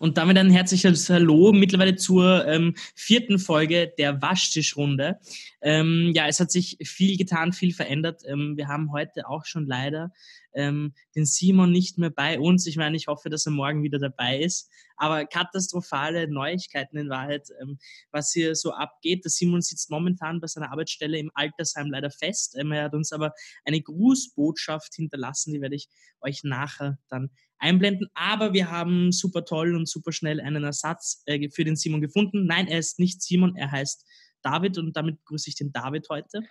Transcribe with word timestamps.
Und 0.00 0.16
damit 0.16 0.38
ein 0.38 0.48
herzliches 0.48 1.10
Hallo 1.10 1.52
mittlerweile 1.52 1.94
zur 1.94 2.46
ähm, 2.48 2.74
vierten 2.94 3.38
Folge 3.38 3.92
der 3.98 4.22
Waschtischrunde. 4.22 5.18
Ähm, 5.60 6.12
ja, 6.14 6.26
es 6.26 6.40
hat 6.40 6.50
sich 6.50 6.78
viel 6.82 7.18
getan, 7.18 7.52
viel 7.52 7.74
verändert. 7.74 8.22
Ähm, 8.26 8.56
wir 8.56 8.68
haben 8.68 8.92
heute 8.92 9.28
auch 9.28 9.44
schon 9.44 9.66
leider 9.66 10.10
ähm, 10.54 10.94
den 11.14 11.26
Simon 11.26 11.72
nicht 11.72 11.98
mehr 11.98 12.10
bei 12.10 12.38
uns. 12.38 12.66
Ich 12.66 12.76
meine, 12.76 12.96
ich 12.96 13.06
hoffe, 13.06 13.30
dass 13.30 13.46
er 13.46 13.52
morgen 13.52 13.82
wieder 13.82 13.98
dabei 13.98 14.40
ist. 14.40 14.70
Aber 14.96 15.24
katastrophale 15.24 16.28
Neuigkeiten 16.28 16.98
in 16.98 17.08
Wahrheit, 17.08 17.48
ähm, 17.62 17.78
was 18.10 18.32
hier 18.32 18.54
so 18.54 18.72
abgeht. 18.72 19.24
Der 19.24 19.30
Simon 19.30 19.62
sitzt 19.62 19.90
momentan 19.90 20.40
bei 20.40 20.46
seiner 20.46 20.70
Arbeitsstelle 20.72 21.18
im 21.18 21.30
Altersheim 21.34 21.90
leider 21.90 22.10
fest. 22.10 22.56
Ähm, 22.58 22.72
er 22.72 22.84
hat 22.84 22.94
uns 22.94 23.12
aber 23.12 23.32
eine 23.64 23.80
Grußbotschaft 23.80 24.94
hinterlassen, 24.94 25.52
die 25.54 25.60
werde 25.60 25.76
ich 25.76 25.88
euch 26.20 26.44
nachher 26.44 26.98
dann 27.08 27.30
einblenden. 27.58 28.08
Aber 28.14 28.52
wir 28.52 28.70
haben 28.70 29.12
super 29.12 29.44
toll 29.44 29.74
und 29.74 29.88
super 29.88 30.12
schnell 30.12 30.40
einen 30.40 30.64
Ersatz 30.64 31.22
äh, 31.26 31.48
für 31.50 31.64
den 31.64 31.76
Simon 31.76 32.00
gefunden. 32.00 32.46
Nein, 32.46 32.66
er 32.66 32.78
ist 32.78 32.98
nicht 32.98 33.22
Simon, 33.22 33.56
er 33.56 33.70
heißt 33.70 34.04
David 34.42 34.78
und 34.78 34.96
damit 34.96 35.24
grüße 35.24 35.48
ich 35.50 35.56
den 35.56 35.72
David 35.72 36.08
heute. 36.08 36.42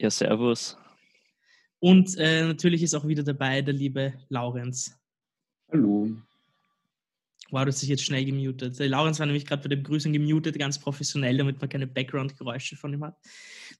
Ja, 0.00 0.10
servus. 0.10 0.76
Und 1.84 2.16
äh, 2.16 2.46
natürlich 2.46 2.82
ist 2.82 2.94
auch 2.94 3.06
wieder 3.06 3.22
dabei 3.22 3.60
der 3.60 3.74
liebe 3.74 4.14
Laurenz. 4.30 4.98
Hallo. 5.70 6.08
Wow, 7.50 7.64
du 7.64 7.68
hast 7.68 7.82
dich 7.82 7.90
jetzt 7.90 8.04
schnell 8.04 8.24
gemutet. 8.24 8.78
Der 8.78 8.88
Laurenz 8.88 9.18
war 9.18 9.26
nämlich 9.26 9.44
gerade 9.44 9.64
bei 9.64 9.68
der 9.68 9.76
Begrüßung 9.76 10.14
gemutet, 10.14 10.58
ganz 10.58 10.78
professionell, 10.78 11.36
damit 11.36 11.60
man 11.60 11.68
keine 11.68 11.86
Background-Geräusche 11.86 12.76
von 12.76 12.94
ihm 12.94 13.04
hat. 13.04 13.18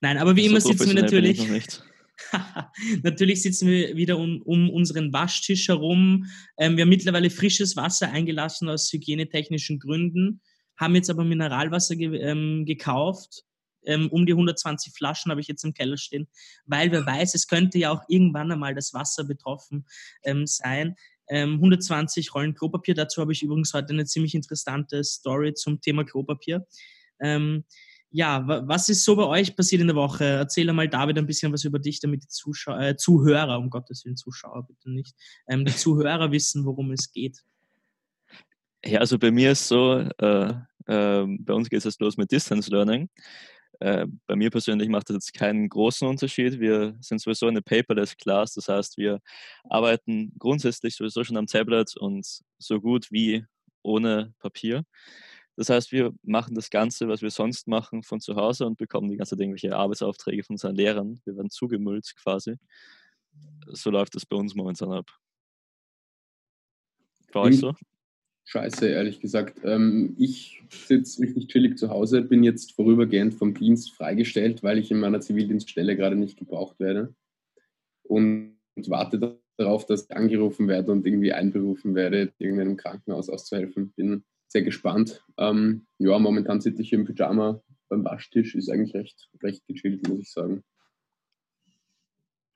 Nein, 0.01 0.19
aber 0.19 0.35
wie 0.35 0.43
so 0.43 0.49
immer 0.51 0.61
sitzen 0.61 0.95
wir 0.95 1.01
natürlich. 1.01 1.41
Natürlich 3.01 3.41
sitzen 3.41 3.69
wir 3.69 3.95
wieder 3.95 4.19
um, 4.19 4.39
um 4.43 4.69
unseren 4.69 5.11
Waschtisch 5.11 5.67
herum. 5.67 6.27
Ähm, 6.59 6.77
wir 6.77 6.83
haben 6.83 6.89
mittlerweile 6.89 7.31
frisches 7.31 7.75
Wasser 7.75 8.11
eingelassen 8.11 8.69
aus 8.69 8.93
hygienetechnischen 8.93 9.79
Gründen, 9.79 10.41
haben 10.77 10.93
jetzt 10.93 11.09
aber 11.09 11.23
Mineralwasser 11.23 11.95
ge 11.95 12.15
ähm, 12.19 12.65
gekauft. 12.65 13.45
Ähm, 13.85 14.09
um 14.09 14.25
die 14.25 14.33
120 14.33 14.93
Flaschen 14.93 15.31
habe 15.31 15.41
ich 15.41 15.47
jetzt 15.47 15.63
im 15.63 15.73
Keller 15.73 15.97
stehen, 15.97 16.27
weil 16.65 16.91
wer 16.91 17.05
weiß, 17.05 17.35
es 17.35 17.47
könnte 17.47 17.77
ja 17.77 17.91
auch 17.91 18.01
irgendwann 18.07 18.51
einmal 18.51 18.75
das 18.75 18.93
Wasser 18.93 19.23
betroffen 19.23 19.85
ähm, 20.23 20.47
sein. 20.47 20.95
120 21.27 22.27
ähm, 22.27 22.31
Rollen 22.33 22.53
Klopapier. 22.53 22.93
Dazu 22.93 23.21
habe 23.21 23.31
ich 23.31 23.41
übrigens 23.41 23.73
heute 23.73 23.93
eine 23.93 24.05
ziemlich 24.05 24.35
interessante 24.35 25.03
Story 25.03 25.53
zum 25.53 25.81
Thema 25.81 26.03
Klopapier. 26.03 26.67
Ähm, 27.19 27.63
ja, 28.11 28.45
was 28.47 28.87
ist 28.87 29.03
so 29.03 29.15
bei 29.17 29.25
euch 29.25 29.57
passiert 29.57 29.81
in 29.81 29.87
der 29.87 29.95
Woche? 29.95 30.23
Erzähl 30.23 30.69
einmal, 30.69 30.87
David, 30.87 31.17
ein 31.17 31.25
bisschen 31.25 31.51
was 31.51 31.65
über 31.65 31.79
dich, 31.79 31.99
damit 31.99 32.23
die 32.23 32.27
Zuschauer, 32.29 32.79
äh, 32.79 32.95
Zuhörer, 32.95 33.57
um 33.57 33.69
Gottes 33.69 34.05
Willen, 34.05 34.15
Zuschauer 34.15 34.65
bitte 34.65 34.89
nicht, 34.89 35.15
ähm, 35.49 35.65
die 35.65 35.75
Zuhörer 35.75 36.31
wissen, 36.31 36.63
worum 36.63 36.91
es 36.91 37.11
geht. 37.11 37.43
Ja, 38.85 38.99
also 38.99 39.19
bei 39.19 39.31
mir 39.31 39.51
ist 39.51 39.67
so, 39.67 39.97
äh, 39.97 40.53
äh, 40.85 41.25
bei 41.39 41.53
uns 41.53 41.69
geht 41.69 41.83
es 41.83 41.99
los 41.99 42.15
mit 42.15 42.31
Distance 42.31 42.69
Learning. 42.69 43.09
Äh, 43.79 44.07
bei 44.25 44.35
mir 44.35 44.49
persönlich 44.49 44.89
macht 44.89 45.09
das 45.09 45.15
jetzt 45.15 45.33
keinen 45.33 45.69
großen 45.69 46.07
Unterschied. 46.07 46.59
Wir 46.59 46.97
sind 47.01 47.21
sowieso 47.21 47.47
eine 47.47 47.61
paperless 47.61 48.15
Class, 48.17 48.53
das 48.53 48.67
heißt, 48.69 48.97
wir 48.97 49.21
arbeiten 49.69 50.33
grundsätzlich 50.37 50.95
sowieso 50.95 51.23
schon 51.23 51.37
am 51.37 51.47
Tablet 51.47 51.95
und 51.97 52.25
so 52.57 52.81
gut 52.81 53.11
wie 53.11 53.45
ohne 53.81 54.33
Papier. 54.39 54.83
Das 55.57 55.69
heißt, 55.69 55.91
wir 55.91 56.13
machen 56.23 56.53
das 56.55 56.69
Ganze, 56.69 57.07
was 57.07 57.21
wir 57.21 57.29
sonst 57.29 57.67
machen, 57.67 58.03
von 58.03 58.19
zu 58.19 58.35
Hause 58.35 58.65
und 58.65 58.77
bekommen 58.77 59.09
die 59.09 59.17
ganze 59.17 59.35
Zeit 59.35 59.41
irgendwelche 59.41 59.75
Arbeitsaufträge 59.75 60.43
von 60.43 60.55
unseren 60.55 60.75
Lehrern. 60.75 61.21
Wir 61.23 61.37
werden 61.37 61.49
zugemüllt 61.49 62.13
quasi. 62.21 62.55
So 63.67 63.89
läuft 63.89 64.15
das 64.15 64.25
bei 64.25 64.35
uns 64.35 64.53
momentan 64.53 64.91
ab. 64.91 65.09
Bei 67.31 67.41
euch 67.41 67.59
so? 67.59 67.73
Scheiße, 68.45 68.87
ehrlich 68.87 69.19
gesagt. 69.19 69.61
Ähm, 69.63 70.15
ich 70.19 70.63
sitze 70.69 71.23
richtig 71.23 71.47
chillig 71.47 71.77
zu 71.77 71.89
Hause, 71.89 72.21
bin 72.21 72.43
jetzt 72.43 72.73
vorübergehend 72.73 73.33
vom 73.33 73.55
Dienst 73.55 73.93
freigestellt, 73.93 74.61
weil 74.61 74.77
ich 74.77 74.91
in 74.91 74.99
meiner 74.99 75.19
Zivildienststelle 75.19 75.95
gerade 75.95 76.15
nicht 76.15 76.37
gebraucht 76.37 76.79
werde. 76.79 77.15
Und 78.03 78.55
warte 78.87 79.39
darauf, 79.57 79.87
dass 79.87 80.05
ich 80.05 80.15
angerufen 80.15 80.67
werde 80.67 80.91
und 80.91 81.07
irgendwie 81.07 81.33
einberufen 81.33 81.95
werde, 81.95 82.33
irgendeinem 82.37 82.77
Krankenhaus 82.77 83.29
auszuhelfen. 83.29 83.93
Bin 83.93 84.23
sehr 84.47 84.61
gespannt. 84.61 85.23
Ähm, 85.37 85.87
ja, 85.97 86.19
momentan 86.19 86.61
sitze 86.61 86.83
ich 86.83 86.93
im 86.93 87.05
Pyjama 87.05 87.63
beim 87.89 88.05
Waschtisch, 88.05 88.53
ist 88.53 88.69
eigentlich 88.69 88.93
recht, 88.93 89.29
recht 89.41 89.65
gechillt, 89.67 90.07
muss 90.07 90.19
ich 90.19 90.31
sagen. 90.31 90.63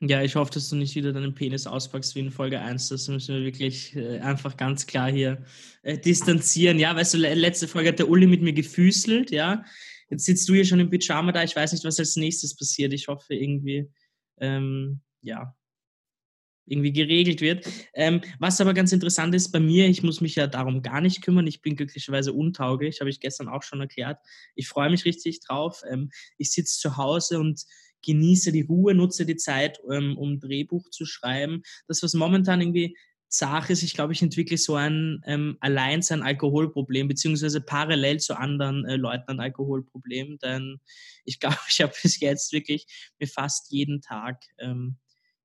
Ja, 0.02 0.24
ich 0.24 0.36
hoffe, 0.36 0.52
dass 0.52 0.70
du 0.70 0.78
nicht 0.78 0.96
wieder 0.96 1.12
deinen 1.12 1.34
Penis 1.34 1.68
auspackst 1.68 2.16
wie 2.16 2.20
in 2.20 2.32
Folge 2.32 2.62
1. 2.62 2.88
Das 2.88 3.10
müssen 3.10 3.36
wir 3.36 3.44
wirklich 3.44 3.94
äh, 3.98 4.20
einfach 4.20 4.56
ganz 4.56 4.88
klar 4.88 5.12
hier 5.12 5.44
äh, 5.84 5.98
distanzieren. 5.98 6.80
Ja, 6.80 6.96
weißt 6.96 7.16
du, 7.16 7.18
letzte 7.18 7.68
Folge 7.68 7.90
hat 7.90 8.00
der 8.00 8.10
Uli 8.10 8.26
mit 8.26 8.42
mir 8.42 8.54
gefüßelt, 8.54 9.30
ja. 9.32 9.66
Jetzt 10.10 10.26
sitzt 10.26 10.48
du 10.48 10.54
hier 10.54 10.64
schon 10.64 10.80
im 10.80 10.90
Pyjama 10.90 11.34
da. 11.34 11.44
Ich 11.44 11.56
weiß 11.56 11.74
nicht, 11.74 11.84
was 11.84 12.00
als 12.00 12.16
nächstes 12.16 12.56
passiert. 12.56 12.94
Ich 12.94 13.10
hoffe 13.10 13.36
irgendwie, 13.36 13.90
ähm, 14.40 15.02
ja, 15.22 15.54
irgendwie 16.66 16.94
geregelt 16.94 17.42
wird. 17.42 17.68
Ähm, 17.94 18.22
was 18.40 18.62
aber 18.62 18.74
ganz 18.74 18.94
interessant 18.94 19.36
ist 19.36 19.52
bei 19.52 19.60
mir, 19.60 19.88
ich 19.88 20.02
muss 20.02 20.22
mich 20.22 20.36
ja 20.36 20.48
darum 20.48 20.82
gar 20.82 21.02
nicht 21.02 21.22
kümmern. 21.22 21.48
Ich 21.48 21.62
bin 21.62 21.76
glücklicherweise 21.76 22.32
untauglich, 22.32 23.02
habe 23.02 23.10
ich 23.10 23.20
gestern 23.20 23.50
auch 23.50 23.64
schon 23.64 23.82
erklärt. 23.82 24.20
Ich 24.56 24.68
freue 24.68 24.90
mich 24.90 25.04
richtig 25.04 25.42
drauf. 25.42 25.82
Ähm, 25.90 26.10
ich 26.38 26.52
sitze 26.52 26.80
zu 26.80 26.96
Hause 26.96 27.40
und 27.40 27.66
genieße 28.04 28.52
die 28.52 28.62
Ruhe, 28.62 28.94
nutze 28.94 29.26
die 29.26 29.36
Zeit, 29.36 29.80
ähm, 29.92 30.18
um 30.18 30.40
Drehbuch 30.40 30.90
zu 30.90 31.06
schreiben. 31.06 31.62
Das, 31.88 32.04
was 32.04 32.14
momentan 32.14 32.62
irgendwie 32.62 32.96
Sache 33.30 33.74
ist, 33.74 33.84
ich 33.84 33.94
glaube, 33.94 34.14
ich 34.14 34.24
entwickle 34.24 34.58
so 34.58 34.76
ein 34.76 35.22
ähm, 35.26 35.58
allein 35.60 36.02
sein 36.02 36.24
Alkoholproblem, 36.24 37.08
beziehungsweise 37.08 37.62
parallel 37.62 38.20
zu 38.20 38.36
anderen 38.36 38.86
äh, 38.86 38.96
Leuten 38.96 39.30
ein 39.30 39.40
Alkoholproblem, 39.40 40.40
denn 40.40 40.80
ich 41.26 41.40
glaube, 41.40 41.58
ich 41.70 41.82
habe 41.82 41.94
bis 42.02 42.20
jetzt 42.20 42.52
wirklich 42.52 42.88
mir 43.20 43.28
fast 43.28 43.72
jeden 43.72 44.02
Tag 44.02 44.44
ähm, 44.58 44.98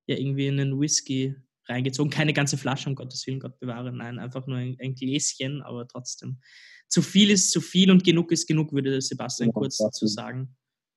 ja 0.06 0.16
irgendwie 0.16 0.46
in 0.46 0.58
einen 0.58 0.80
Whisky 0.80 1.36
reingezogen. 1.66 2.10
Keine 2.10 2.32
ganze 2.32 2.56
Flasche, 2.56 2.88
um 2.88 2.94
Gottes 2.94 3.26
Willen, 3.26 3.40
Gott 3.40 3.58
bewahre, 3.60 3.92
nein, 3.92 4.18
einfach 4.18 4.46
nur 4.46 4.56
ein, 4.56 4.76
ein 4.80 4.94
Gläschen, 4.94 5.62
aber 5.62 5.86
trotzdem. 5.86 6.40
Zu 6.88 7.02
viel 7.02 7.30
ist 7.30 7.50
zu 7.50 7.60
viel 7.60 7.90
und 7.90 8.04
genug 8.04 8.32
ist 8.32 8.46
genug, 8.46 8.72
würde 8.72 9.00
Sebastian 9.00 9.50
ja, 9.50 9.52
kurz 9.52 9.78
dazu 9.78 10.06
sagen. 10.06 10.56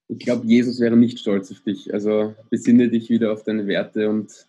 Ich 0.09 0.19
glaube, 0.19 0.47
Jesus 0.47 0.79
wäre 0.79 0.95
nicht 0.95 1.19
stolz 1.19 1.51
auf 1.51 1.62
dich. 1.62 1.94
Also 1.94 2.35
besinne 2.50 2.90
dich 2.90 3.09
wieder 3.09 3.34
auf 3.34 3.44
deine 3.44 3.68
Werte 3.68 4.09
und 4.09 4.47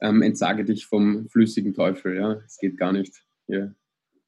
ähm, 0.00 0.22
entsage 0.22 0.64
dich 0.64 0.86
vom 0.86 1.28
flüssigen 1.28 1.74
Teufel. 1.74 2.16
Ja, 2.16 2.40
es 2.46 2.58
geht 2.58 2.76
gar 2.76 2.92
nicht. 2.92 3.22
Hier 3.46 3.74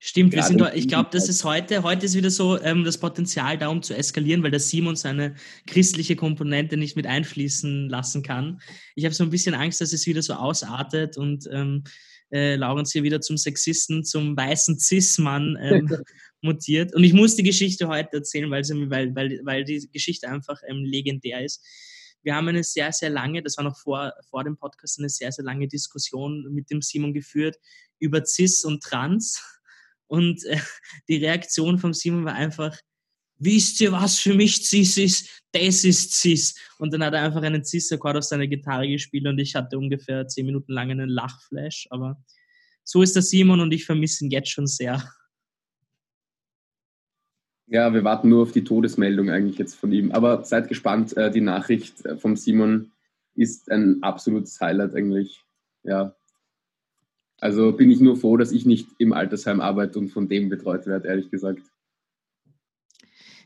Stimmt, 0.05 0.33
wir 0.33 0.43
sind, 0.43 0.61
ich 0.75 0.89
glaube, 0.89 1.11
das 1.13 1.29
ist 1.29 1.45
heute, 1.45 1.85
heute 1.85 2.07
ist 2.07 2.17
wieder 2.17 2.31
so 2.31 2.61
ähm, 2.61 2.83
das 2.83 2.99
Potenzial 2.99 3.57
da, 3.57 3.69
um 3.69 3.83
zu 3.83 3.95
eskalieren, 3.95 4.43
weil 4.43 4.51
der 4.51 4.59
Simon 4.59 4.97
seine 4.97 5.37
christliche 5.69 6.17
Komponente 6.17 6.77
nicht 6.77 6.97
mit 6.97 7.07
einfließen 7.07 7.89
lassen 7.89 8.25
kann. 8.25 8.61
Ich 8.97 9.05
habe 9.05 9.15
so 9.15 9.23
ein 9.23 9.31
bisschen 9.31 9.55
Angst, 9.55 9.81
dass 9.81 9.93
es 9.93 10.09
wieder 10.09 10.21
so 10.21 10.33
ausartet 10.33 11.17
und 11.17 11.49
ähm, 11.53 11.85
äh, 12.33 12.57
Laurenz 12.57 12.91
hier 12.91 13.05
wieder 13.05 13.21
zum 13.21 13.37
Sexisten, 13.37 14.03
zum 14.03 14.37
weißen 14.37 14.77
Cis-Mann 14.77 15.57
ähm, 15.61 15.89
mutiert. 16.43 16.95
Und 16.95 17.05
ich 17.05 17.13
muss 17.13 17.37
die 17.37 17.43
Geschichte 17.43 17.89
heute 17.89 18.17
erzählen, 18.17 18.51
weil, 18.51 18.65
sie, 18.65 18.91
weil, 18.91 19.15
weil, 19.15 19.41
weil 19.45 19.65
die 19.65 19.89
Geschichte 19.93 20.29
einfach 20.29 20.61
ähm, 20.69 20.85
legendär 20.85 21.45
ist. 21.45 21.65
Wir 22.23 22.37
haben 22.37 22.49
eine 22.49 22.63
sehr, 22.63 22.93
sehr 22.93 23.11
lange, 23.11 23.43
das 23.43 23.57
war 23.57 23.65
noch 23.65 23.77
vor, 23.77 24.13
vor 24.31 24.45
dem 24.45 24.57
Podcast, 24.57 24.99
eine 24.99 25.09
sehr, 25.09 25.33
sehr 25.33 25.45
lange 25.45 25.67
Diskussion 25.67 26.47
mit 26.53 26.71
dem 26.71 26.81
Simon 26.81 27.13
geführt 27.13 27.57
über 27.99 28.25
Cis 28.25 28.65
und 28.65 28.83
Trans 28.83 29.43
und 30.13 30.45
äh, 30.45 30.59
die 31.09 31.17
Reaktion 31.17 31.79
von 31.79 31.95
Simon 31.95 32.27
war 32.27 32.35
einfach, 32.35 32.77
wisst 33.39 33.81
ihr, 33.81 33.93
was 33.93 34.19
für 34.19 34.35
mich 34.35 34.57
Cis 34.69 34.99
ist? 34.99 35.43
Das 35.53 35.85
ist 35.85 36.13
Cis. 36.21 36.55
Und 36.79 36.93
dann 36.93 37.03
hat 37.03 37.15
er 37.15 37.23
einfach 37.23 37.41
einen 37.41 37.65
Cis-Akkord 37.65 38.19
auf 38.19 38.25
seine 38.25 38.47
Gitarre 38.47 38.87
gespielt 38.87 39.27
und 39.27 39.39
ich 39.39 39.55
hatte 39.55 39.79
ungefähr 39.79 40.29
zehn 40.29 40.45
Minuten 40.45 40.71
lang 40.71 40.91
einen 40.91 41.09
Lachflash. 41.09 41.87
Aber 41.89 42.23
so 42.85 43.01
ist 43.01 43.17
der 43.17 43.23
Simon 43.23 43.61
und 43.61 43.73
ich 43.73 43.87
vermisse 43.87 44.27
ihn 44.27 44.31
jetzt 44.31 44.51
schon 44.51 44.67
sehr. 44.67 45.03
Ja, 47.67 47.95
wir 47.95 48.05
warten 48.05 48.29
nur 48.29 48.43
auf 48.43 48.53
die 48.53 48.65
Todesmeldung 48.65 49.31
eigentlich 49.31 49.59
jetzt 49.59 49.75
von 49.75 49.93
ihm. 49.93 50.13
Aber 50.13 50.45
seid 50.45 50.69
gespannt, 50.69 51.17
äh, 51.17 51.31
die 51.31 51.41
Nachricht 51.41 52.05
äh, 52.05 52.17
vom 52.17 52.37
Simon 52.37 52.91
ist 53.35 53.71
ein 53.71 54.03
absolutes 54.03 54.61
Highlight 54.61 54.95
eigentlich. 54.95 55.43
Ja, 55.85 56.15
also 57.43 57.73
bin 57.73 57.91
ich 57.91 57.99
nur 57.99 58.17
froh, 58.17 58.37
dass 58.37 58.53
ich 58.53 58.67
nicht 58.67 58.89
im 58.99 59.13
Altersheim 59.13 59.61
arbeite 59.61 59.99
und 59.99 60.11
von 60.11 60.29
dem 60.29 60.49
betreut 60.49 60.87
werde, 60.87 61.09
ehrlich 61.09 61.29
gesagt. 61.29 61.61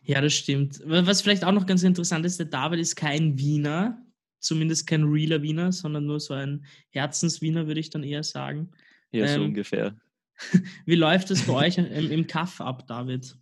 Ja, 0.03 0.21
das 0.21 0.35
stimmt. 0.35 0.83
Was 0.85 1.23
vielleicht 1.23 1.45
auch 1.45 1.53
noch 1.53 1.65
ganz 1.65 1.83
interessant 1.83 2.27
ist, 2.27 2.39
der 2.39 2.45
David 2.45 2.79
ist 2.79 2.95
kein 2.95 3.39
Wiener, 3.39 4.05
zumindest 4.39 4.87
kein 4.87 5.05
realer 5.05 5.41
Wiener, 5.41 5.73
sondern 5.73 6.05
nur 6.05 6.21
so 6.21 6.35
ein 6.35 6.67
Herzenswiener, 6.91 7.69
würde 7.69 7.81
ich 7.81 7.89
dann 7.89 8.03
eher 8.03 8.23
sagen. 8.23 8.71
Ja, 9.13 9.29
so 9.29 9.41
ähm, 9.41 9.47
ungefähr. 9.47 9.97
Wie 10.85 10.95
läuft 10.95 11.31
es 11.31 11.47
bei 11.47 11.55
euch 11.55 11.79
im, 11.79 12.11
im 12.11 12.27
Kaff 12.27 12.61
ab, 12.61 12.87
David? 12.87 13.35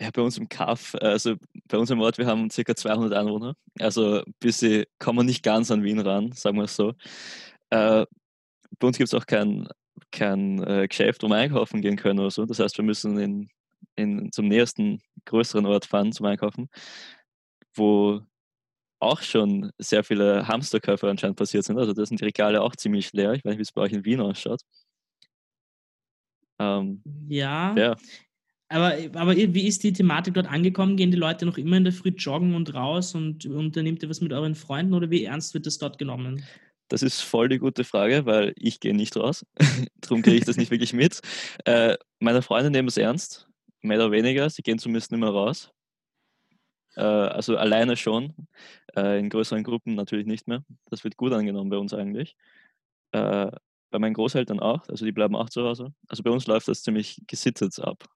Ja, 0.00 0.10
bei 0.10 0.22
uns 0.22 0.38
im 0.38 0.48
Kaff, 0.48 0.94
also 0.94 1.36
bei 1.68 1.76
uns 1.76 1.90
im 1.90 2.00
Ort, 2.00 2.16
wir 2.16 2.26
haben 2.26 2.48
ca. 2.48 2.74
200 2.74 3.12
Einwohner. 3.12 3.54
Also 3.78 4.22
bis 4.40 4.60
sie 4.60 4.86
kommen 4.98 5.26
nicht 5.26 5.42
ganz 5.42 5.70
an 5.70 5.84
Wien 5.84 6.00
ran, 6.00 6.32
sagen 6.32 6.56
wir 6.56 6.64
es 6.64 6.76
so. 6.76 6.94
Äh, 7.70 8.06
bei 8.78 8.86
uns 8.86 8.96
gibt 8.96 9.08
es 9.08 9.14
auch 9.14 9.26
kein 9.26 9.68
kein 10.10 10.62
äh, 10.64 10.88
Geschäft, 10.88 11.22
wo 11.22 11.28
wir 11.28 11.36
einkaufen 11.36 11.80
gehen 11.80 11.96
können 11.96 12.18
oder 12.20 12.30
so. 12.30 12.44
Das 12.46 12.58
heißt, 12.58 12.76
wir 12.78 12.84
müssen 12.84 13.18
in, 13.18 13.50
in, 13.96 14.32
zum 14.32 14.48
nächsten 14.48 15.00
größeren 15.24 15.66
Ort 15.66 15.86
fahren 15.86 16.12
zum 16.12 16.26
Einkaufen, 16.26 16.68
wo 17.74 18.20
auch 19.00 19.22
schon 19.22 19.72
sehr 19.78 20.04
viele 20.04 20.46
Hamsterkäufe 20.46 21.08
anscheinend 21.08 21.38
passiert 21.38 21.64
sind. 21.64 21.78
Also 21.78 21.92
da 21.92 22.04
sind 22.04 22.20
die 22.20 22.24
Regale 22.24 22.60
auch 22.60 22.76
ziemlich 22.76 23.12
leer. 23.12 23.32
Ich 23.32 23.44
weiß 23.44 23.50
nicht, 23.50 23.58
wie 23.58 23.62
es 23.62 23.72
bei 23.72 23.82
euch 23.82 23.92
in 23.92 24.04
Wien 24.04 24.20
ausschaut. 24.20 24.60
Ähm, 26.58 27.02
ja. 27.28 27.74
ja. 27.74 27.96
Aber, 28.72 28.94
aber 29.14 29.36
wie 29.36 29.66
ist 29.66 29.82
die 29.82 29.92
Thematik 29.92 30.34
dort 30.34 30.46
angekommen? 30.46 30.96
Gehen 30.96 31.10
die 31.10 31.16
Leute 31.16 31.44
noch 31.44 31.58
immer 31.58 31.76
in 31.76 31.82
der 31.82 31.92
Früh 31.92 32.10
joggen 32.10 32.54
und 32.54 32.72
raus 32.72 33.16
und 33.16 33.44
unternehmt 33.46 34.00
ihr 34.02 34.08
was 34.08 34.20
mit 34.20 34.32
euren 34.32 34.54
Freunden 34.54 34.94
oder 34.94 35.10
wie 35.10 35.24
ernst 35.24 35.54
wird 35.54 35.66
das 35.66 35.78
dort 35.78 35.98
genommen? 35.98 36.44
Das 36.86 37.02
ist 37.02 37.20
voll 37.20 37.48
die 37.48 37.58
gute 37.58 37.82
Frage, 37.82 38.26
weil 38.26 38.52
ich 38.56 38.78
gehe 38.78 38.94
nicht 38.94 39.16
raus. 39.16 39.44
Darum 40.00 40.22
kriege 40.22 40.36
ich 40.36 40.44
das 40.44 40.56
nicht 40.56 40.70
wirklich 40.70 40.92
mit. 40.92 41.20
Äh, 41.64 41.96
meine 42.20 42.42
Freunde 42.42 42.70
nehmen 42.70 42.86
es 42.86 42.96
ernst, 42.96 43.48
mehr 43.82 43.98
oder 43.98 44.12
weniger. 44.12 44.48
Sie 44.48 44.62
gehen 44.62 44.78
zumindest 44.78 45.10
nicht 45.10 45.20
mehr 45.20 45.30
raus. 45.30 45.72
Äh, 46.94 47.02
also 47.02 47.56
alleine 47.56 47.96
schon. 47.96 48.34
Äh, 48.94 49.18
in 49.18 49.30
größeren 49.30 49.64
Gruppen 49.64 49.96
natürlich 49.96 50.26
nicht 50.26 50.46
mehr. 50.46 50.64
Das 50.90 51.02
wird 51.02 51.16
gut 51.16 51.32
angenommen 51.32 51.70
bei 51.70 51.78
uns 51.78 51.92
eigentlich. 51.92 52.36
Äh, 53.10 53.50
bei 53.90 53.98
meinen 53.98 54.14
Großeltern 54.14 54.60
auch. 54.60 54.88
Also 54.88 55.04
die 55.04 55.12
bleiben 55.12 55.34
auch 55.34 55.50
zu 55.50 55.64
Hause. 55.64 55.92
Also 56.06 56.22
bei 56.22 56.30
uns 56.30 56.46
läuft 56.46 56.68
das 56.68 56.84
ziemlich 56.84 57.20
gesittet 57.26 57.76
ab. 57.80 58.08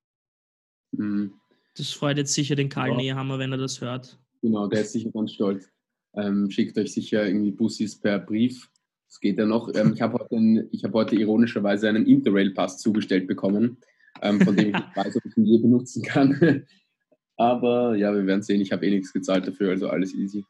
Mhm. 0.96 1.32
Das 1.76 1.90
freut 1.90 2.18
jetzt 2.18 2.34
sicher 2.34 2.54
den 2.54 2.68
Karl 2.68 2.90
ja. 2.90 2.96
Nehammer, 2.96 3.38
wenn 3.38 3.52
er 3.52 3.58
das 3.58 3.80
hört. 3.80 4.18
Genau, 4.42 4.68
der 4.68 4.82
ist 4.82 4.92
sicher 4.92 5.10
ganz 5.10 5.32
stolz. 5.32 5.68
Ähm, 6.16 6.50
schickt 6.50 6.78
euch 6.78 6.92
sicher 6.92 7.26
irgendwie 7.26 7.50
Bussis 7.50 7.98
per 7.98 8.18
Brief. 8.18 8.70
Das 9.08 9.20
geht 9.20 9.38
ja 9.38 9.46
noch. 9.46 9.72
Ähm, 9.74 9.92
ich 9.94 10.00
habe 10.00 10.18
heute, 10.18 10.68
hab 10.82 10.92
heute 10.92 11.16
ironischerweise 11.16 11.88
einen 11.88 12.06
Interrail-Pass 12.06 12.78
zugestellt 12.78 13.26
bekommen, 13.26 13.78
ähm, 14.22 14.40
von 14.40 14.56
dem 14.56 14.68
ich 14.68 14.74
nicht 14.74 14.84
weiß, 14.96 15.16
ob 15.16 15.24
ich 15.24 15.36
ihn 15.36 15.46
je 15.46 15.58
benutzen 15.58 16.02
kann. 16.02 16.66
Aber 17.36 17.96
ja, 17.96 18.14
wir 18.14 18.26
werden 18.26 18.42
sehen. 18.42 18.60
Ich 18.60 18.70
habe 18.70 18.86
eh 18.86 18.90
nichts 18.90 19.12
gezahlt 19.12 19.46
dafür, 19.46 19.70
also 19.70 19.88
alles 19.88 20.14
easy. 20.14 20.44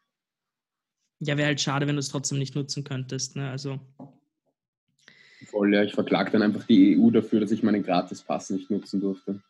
Ja, 1.21 1.39
wäre 1.39 1.47
halt 1.47 1.61
schade, 1.61 1.87
wenn 1.87 1.97
du 1.97 2.01
es 2.01 2.09
trotzdem 2.09 2.39
nicht 2.39 2.55
nutzen 2.55 2.85
könntest. 2.85 3.37
Ne? 3.37 3.49
Also. 3.49 3.81
Voll, 5.47 5.75
ja. 5.75 5.83
Ich 5.83 5.95
verklage 5.95 6.31
dann 6.31 6.43
einfach 6.43 6.65
die 6.65 6.99
EU 6.99 7.11
dafür, 7.11 7.41
dass 7.41 7.53
ich 7.53 7.63
meinen 7.63 7.83
Gratis-Pass 7.83 8.51
nicht 8.51 8.71
nutzen 8.71 9.01
durfte. 9.01 9.43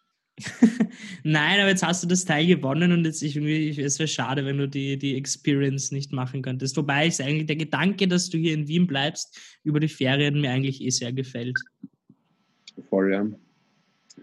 Nein, 1.22 1.60
aber 1.60 1.68
jetzt 1.68 1.86
hast 1.86 2.02
du 2.02 2.08
das 2.08 2.24
Teil 2.24 2.46
gewonnen 2.46 2.92
und 2.92 3.04
jetzt 3.04 3.22
ich 3.22 3.36
irgendwie, 3.36 3.80
es 3.80 3.98
wäre 3.98 4.08
schade, 4.08 4.44
wenn 4.44 4.58
du 4.58 4.68
die, 4.68 4.98
die 4.98 5.16
Experience 5.16 5.92
nicht 5.92 6.12
machen 6.12 6.42
könntest. 6.42 6.76
Wobei 6.76 7.06
es 7.06 7.20
eigentlich 7.20 7.46
der 7.46 7.56
Gedanke, 7.56 8.08
dass 8.08 8.30
du 8.30 8.38
hier 8.38 8.54
in 8.54 8.66
Wien 8.66 8.86
bleibst 8.86 9.38
über 9.62 9.80
die 9.80 9.88
Ferien 9.88 10.40
mir 10.40 10.50
eigentlich 10.50 10.82
eh 10.82 10.90
sehr 10.90 11.12
gefällt. 11.12 11.58
Voll, 12.88 13.12
ja. 13.12 13.26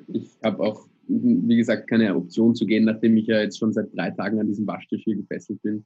Ich 0.08 0.30
habe 0.44 0.60
auch, 0.60 0.88
wie 1.08 1.56
gesagt, 1.56 1.90
keine 1.90 2.16
Option 2.16 2.56
zu 2.56 2.66
gehen, 2.66 2.86
nachdem 2.86 3.16
ich 3.18 3.28
ja 3.28 3.42
jetzt 3.42 3.58
schon 3.58 3.74
seit 3.74 3.96
drei 3.96 4.12
Tagen 4.12 4.40
an 4.40 4.48
diesem 4.48 4.68
Waschtisch 4.68 5.04
hier 5.04 5.16
gefesselt 5.16 5.62
bin. 5.62 5.86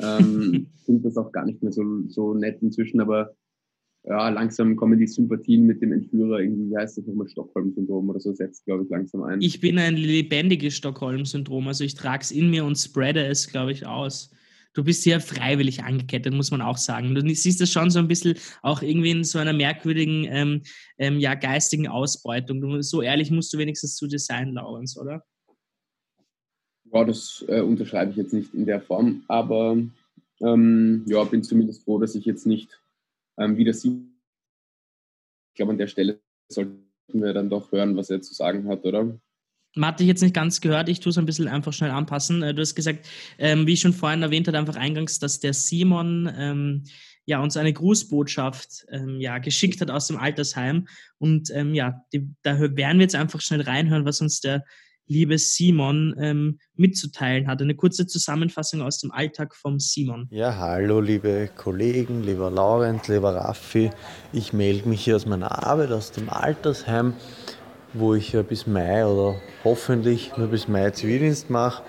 Ähm, 0.00 0.66
finde 0.84 1.02
das 1.02 1.16
auch 1.16 1.30
gar 1.30 1.44
nicht 1.44 1.62
mehr 1.62 1.72
so, 1.72 1.84
so 2.08 2.34
nett 2.34 2.60
inzwischen, 2.62 3.00
aber 3.00 3.34
ja, 4.04 4.28
langsam 4.30 4.74
kommen 4.74 4.98
die 4.98 5.06
Sympathien 5.06 5.64
mit 5.64 5.80
dem 5.80 5.92
Entführer, 5.92 6.40
irgendwie, 6.40 6.70
wie 6.70 6.76
heißt 6.76 6.98
das 6.98 7.06
nochmal, 7.06 7.28
Stockholm-Syndrom 7.28 8.10
oder 8.10 8.18
so, 8.18 8.32
setzt, 8.32 8.64
glaube 8.64 8.82
ich, 8.84 8.90
langsam 8.90 9.22
ein. 9.22 9.40
Ich 9.40 9.60
bin 9.60 9.78
ein 9.78 9.96
lebendiges 9.96 10.74
Stockholm-Syndrom, 10.74 11.68
also 11.68 11.84
ich 11.84 11.94
trage 11.94 12.22
es 12.22 12.32
in 12.32 12.50
mir 12.50 12.64
und 12.64 12.76
spreade 12.76 13.24
es, 13.24 13.48
glaube 13.48 13.72
ich, 13.72 13.86
aus. 13.86 14.30
Du 14.74 14.82
bist 14.82 15.04
ja 15.04 15.20
freiwillig 15.20 15.84
angekettet, 15.84 16.32
muss 16.32 16.50
man 16.50 16.62
auch 16.62 16.78
sagen. 16.78 17.14
Du 17.14 17.20
siehst 17.34 17.60
das 17.60 17.70
schon 17.70 17.90
so 17.90 17.98
ein 17.98 18.08
bisschen 18.08 18.36
auch 18.62 18.82
irgendwie 18.82 19.10
in 19.10 19.22
so 19.22 19.38
einer 19.38 19.52
merkwürdigen, 19.52 20.26
ähm, 20.28 20.62
ähm, 20.98 21.20
ja, 21.20 21.34
geistigen 21.34 21.86
Ausbeutung. 21.88 22.60
Du, 22.60 22.82
so 22.82 23.02
ehrlich 23.02 23.30
musst 23.30 23.52
du 23.52 23.58
wenigstens 23.58 23.96
zu 23.96 24.06
dir 24.06 24.18
sein, 24.18 24.54
Laurens, 24.54 24.98
oder? 24.98 25.22
Ja, 26.90 27.04
das 27.04 27.44
äh, 27.48 27.60
unterschreibe 27.60 28.10
ich 28.10 28.16
jetzt 28.16 28.32
nicht 28.32 28.52
in 28.54 28.66
der 28.66 28.80
Form, 28.80 29.22
aber 29.28 29.76
ähm, 30.40 31.04
ja, 31.06 31.22
bin 31.24 31.42
zumindest 31.42 31.84
froh, 31.84 31.98
dass 31.98 32.14
ich 32.14 32.24
jetzt 32.24 32.46
nicht 32.46 32.81
ähm, 33.38 33.56
wie 33.56 33.64
das 33.64 33.80
sieht. 33.80 34.02
Ich 35.50 35.56
glaube, 35.56 35.72
an 35.72 35.78
der 35.78 35.86
Stelle 35.86 36.20
sollten 36.48 36.88
wir 37.08 37.32
dann 37.32 37.50
doch 37.50 37.72
hören, 37.72 37.96
was 37.96 38.10
er 38.10 38.22
zu 38.22 38.34
sagen 38.34 38.68
hat, 38.68 38.84
oder? 38.84 39.18
Man 39.74 39.88
hat 39.88 40.00
dich 40.00 40.06
jetzt 40.06 40.22
nicht 40.22 40.34
ganz 40.34 40.60
gehört, 40.60 40.88
ich 40.88 41.00
tue 41.00 41.10
es 41.10 41.18
ein 41.18 41.24
bisschen 41.24 41.48
einfach 41.48 41.72
schnell 41.72 41.90
anpassen. 41.90 42.42
Äh, 42.42 42.54
du 42.54 42.60
hast 42.60 42.74
gesagt, 42.74 43.06
ähm, 43.38 43.66
wie 43.66 43.72
ich 43.72 43.80
schon 43.80 43.94
vorhin 43.94 44.22
erwähnt 44.22 44.48
habe, 44.48 44.58
einfach 44.58 44.76
eingangs, 44.76 45.18
dass 45.18 45.40
der 45.40 45.54
Simon 45.54 46.30
ähm, 46.36 46.84
ja, 47.24 47.40
uns 47.40 47.56
eine 47.56 47.72
Grußbotschaft 47.72 48.86
ähm, 48.90 49.20
ja, 49.20 49.38
geschickt 49.38 49.80
hat 49.80 49.90
aus 49.90 50.08
dem 50.08 50.18
Altersheim. 50.18 50.88
Und 51.18 51.50
ähm, 51.50 51.74
ja, 51.74 52.04
die, 52.12 52.28
da 52.42 52.58
werden 52.58 52.98
wir 52.98 53.04
jetzt 53.04 53.14
einfach 53.14 53.40
schnell 53.40 53.62
reinhören, 53.62 54.04
was 54.04 54.20
uns 54.20 54.40
der 54.40 54.64
liebe 55.12 55.36
Simon 55.36 56.14
ähm, 56.18 56.58
mitzuteilen 56.76 57.46
hat. 57.46 57.60
Eine 57.60 57.74
kurze 57.74 58.06
Zusammenfassung 58.06 58.80
aus 58.80 58.98
dem 58.98 59.12
Alltag 59.12 59.54
vom 59.54 59.78
Simon. 59.78 60.26
Ja, 60.30 60.56
hallo 60.56 61.00
liebe 61.00 61.50
Kollegen, 61.54 62.22
lieber 62.22 62.50
Laurent, 62.50 63.06
lieber 63.08 63.34
Raffi. 63.34 63.90
Ich 64.32 64.54
melde 64.54 64.88
mich 64.88 65.04
hier 65.04 65.16
aus 65.16 65.26
meiner 65.26 65.66
Arbeit, 65.66 65.92
aus 65.92 66.12
dem 66.12 66.30
Altersheim, 66.30 67.12
wo 67.92 68.14
ich 68.14 68.32
ja 68.32 68.42
bis 68.42 68.66
Mai 68.66 69.04
oder 69.04 69.36
hoffentlich 69.64 70.32
nur 70.38 70.48
bis 70.48 70.66
Mai 70.66 70.90
Zivildienst 70.90 71.50
mache. 71.50 71.82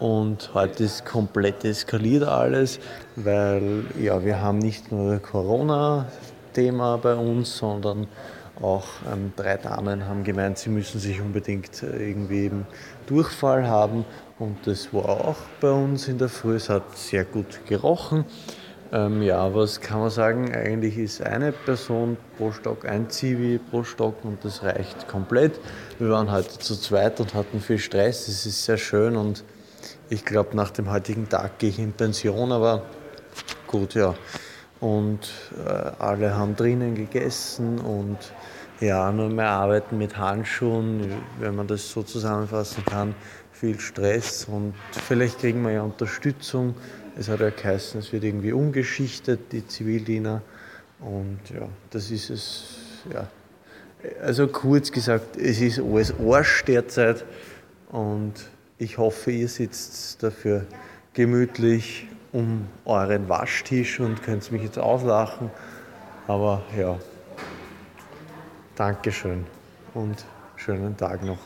Und 0.00 0.50
heute 0.54 0.84
ist 0.84 1.04
komplett 1.04 1.64
eskaliert 1.64 2.24
alles, 2.24 2.80
weil 3.16 3.84
ja, 4.00 4.24
wir 4.24 4.40
haben 4.40 4.58
nicht 4.58 4.90
nur 4.90 5.18
Corona-Thema 5.18 6.98
bei 6.98 7.14
uns, 7.14 7.56
sondern 7.56 8.08
auch 8.62 8.86
ähm, 9.10 9.32
drei 9.36 9.56
Damen 9.56 10.06
haben 10.06 10.24
gemeint, 10.24 10.58
sie 10.58 10.70
müssen 10.70 11.00
sich 11.00 11.20
unbedingt 11.20 11.82
äh, 11.82 12.10
irgendwie 12.10 12.44
eben 12.44 12.66
Durchfall 13.06 13.66
haben. 13.68 14.04
Und 14.38 14.66
das 14.66 14.92
war 14.92 15.08
auch 15.08 15.36
bei 15.60 15.70
uns 15.70 16.08
in 16.08 16.18
der 16.18 16.28
Früh. 16.28 16.56
Es 16.56 16.68
hat 16.68 16.96
sehr 16.96 17.24
gut 17.24 17.66
gerochen. 17.66 18.24
Ähm, 18.90 19.22
ja, 19.22 19.54
was 19.54 19.80
kann 19.80 20.00
man 20.00 20.10
sagen? 20.10 20.54
Eigentlich 20.54 20.96
ist 20.96 21.22
eine 21.22 21.52
Person 21.52 22.16
pro 22.38 22.52
Stock, 22.52 22.86
ein 22.86 23.10
Zivi 23.10 23.58
pro 23.58 23.84
Stock 23.84 24.24
und 24.24 24.42
das 24.44 24.62
reicht 24.62 25.08
komplett. 25.08 25.60
Wir 25.98 26.08
waren 26.08 26.30
heute 26.30 26.58
zu 26.58 26.74
zweit 26.74 27.20
und 27.20 27.34
hatten 27.34 27.60
viel 27.60 27.78
Stress. 27.78 28.28
Es 28.28 28.46
ist 28.46 28.64
sehr 28.64 28.78
schön 28.78 29.16
und 29.16 29.44
ich 30.08 30.24
glaube, 30.24 30.56
nach 30.56 30.70
dem 30.70 30.90
heutigen 30.90 31.28
Tag 31.28 31.58
gehe 31.58 31.68
ich 31.68 31.78
in 31.78 31.92
Pension, 31.92 32.50
aber 32.50 32.82
gut, 33.66 33.94
ja. 33.94 34.14
Und 34.80 35.32
äh, 35.66 35.70
alle 35.98 36.36
haben 36.36 36.54
drinnen 36.54 36.94
gegessen 36.94 37.78
und 37.78 38.18
ja, 38.80 39.10
nur 39.10 39.28
mehr 39.28 39.50
arbeiten 39.50 39.98
mit 39.98 40.16
Handschuhen, 40.16 41.12
wenn 41.40 41.56
man 41.56 41.66
das 41.66 41.90
so 41.90 42.02
zusammenfassen 42.04 42.84
kann, 42.84 43.14
viel 43.52 43.80
Stress 43.80 44.44
und 44.44 44.74
vielleicht 45.06 45.40
kriegen 45.40 45.62
wir 45.62 45.72
ja 45.72 45.82
Unterstützung. 45.82 46.76
Es 47.18 47.28
hat 47.28 47.40
ja 47.40 47.50
geheißen, 47.50 47.98
es 47.98 48.12
wird 48.12 48.22
irgendwie 48.22 48.52
umgeschichtet, 48.52 49.50
die 49.50 49.66
Zivildiener. 49.66 50.42
Und 51.00 51.40
ja, 51.52 51.68
das 51.90 52.12
ist 52.12 52.30
es, 52.30 52.64
ja. 53.12 53.26
Also 54.22 54.46
kurz 54.46 54.92
gesagt, 54.92 55.36
es 55.36 55.60
ist 55.60 55.80
alles 55.80 56.14
Arsch 56.20 56.64
derzeit 56.64 57.24
und 57.90 58.34
ich 58.78 58.96
hoffe, 58.96 59.32
ihr 59.32 59.48
sitzt 59.48 60.22
dafür 60.22 60.66
gemütlich 61.14 62.06
um 62.32 62.66
euren 62.84 63.28
Waschtisch 63.28 64.00
und 64.00 64.22
könnt 64.22 64.50
mich 64.52 64.62
jetzt 64.62 64.78
auslachen. 64.78 65.50
Aber 66.26 66.62
ja, 66.76 66.98
Dankeschön 68.76 69.44
und 69.94 70.24
schönen 70.56 70.96
Tag 70.96 71.24
noch. 71.24 71.38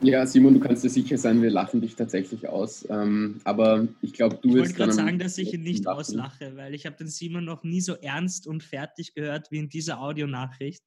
Ja, 0.00 0.24
Simon, 0.26 0.54
du 0.54 0.60
kannst 0.60 0.84
dir 0.84 0.90
sicher 0.90 1.18
sein, 1.18 1.42
wir 1.42 1.50
lachen 1.50 1.80
dich 1.80 1.96
tatsächlich 1.96 2.48
aus. 2.48 2.86
Ähm, 2.88 3.40
aber 3.42 3.88
ich 4.00 4.12
glaube, 4.12 4.38
du 4.40 4.50
Ich 4.50 4.56
wollte 4.56 4.74
gerade 4.74 4.92
sagen, 4.92 5.18
dass 5.18 5.38
ich 5.38 5.52
ihn 5.52 5.64
nicht 5.64 5.84
lachen. 5.84 5.98
auslache, 5.98 6.56
weil 6.56 6.74
ich 6.74 6.86
habe 6.86 6.96
den 6.96 7.08
Simon 7.08 7.44
noch 7.44 7.64
nie 7.64 7.80
so 7.80 7.94
ernst 7.94 8.46
und 8.46 8.62
fertig 8.62 9.14
gehört 9.14 9.50
wie 9.50 9.58
in 9.58 9.68
dieser 9.68 10.00
Audionachricht. 10.00 10.84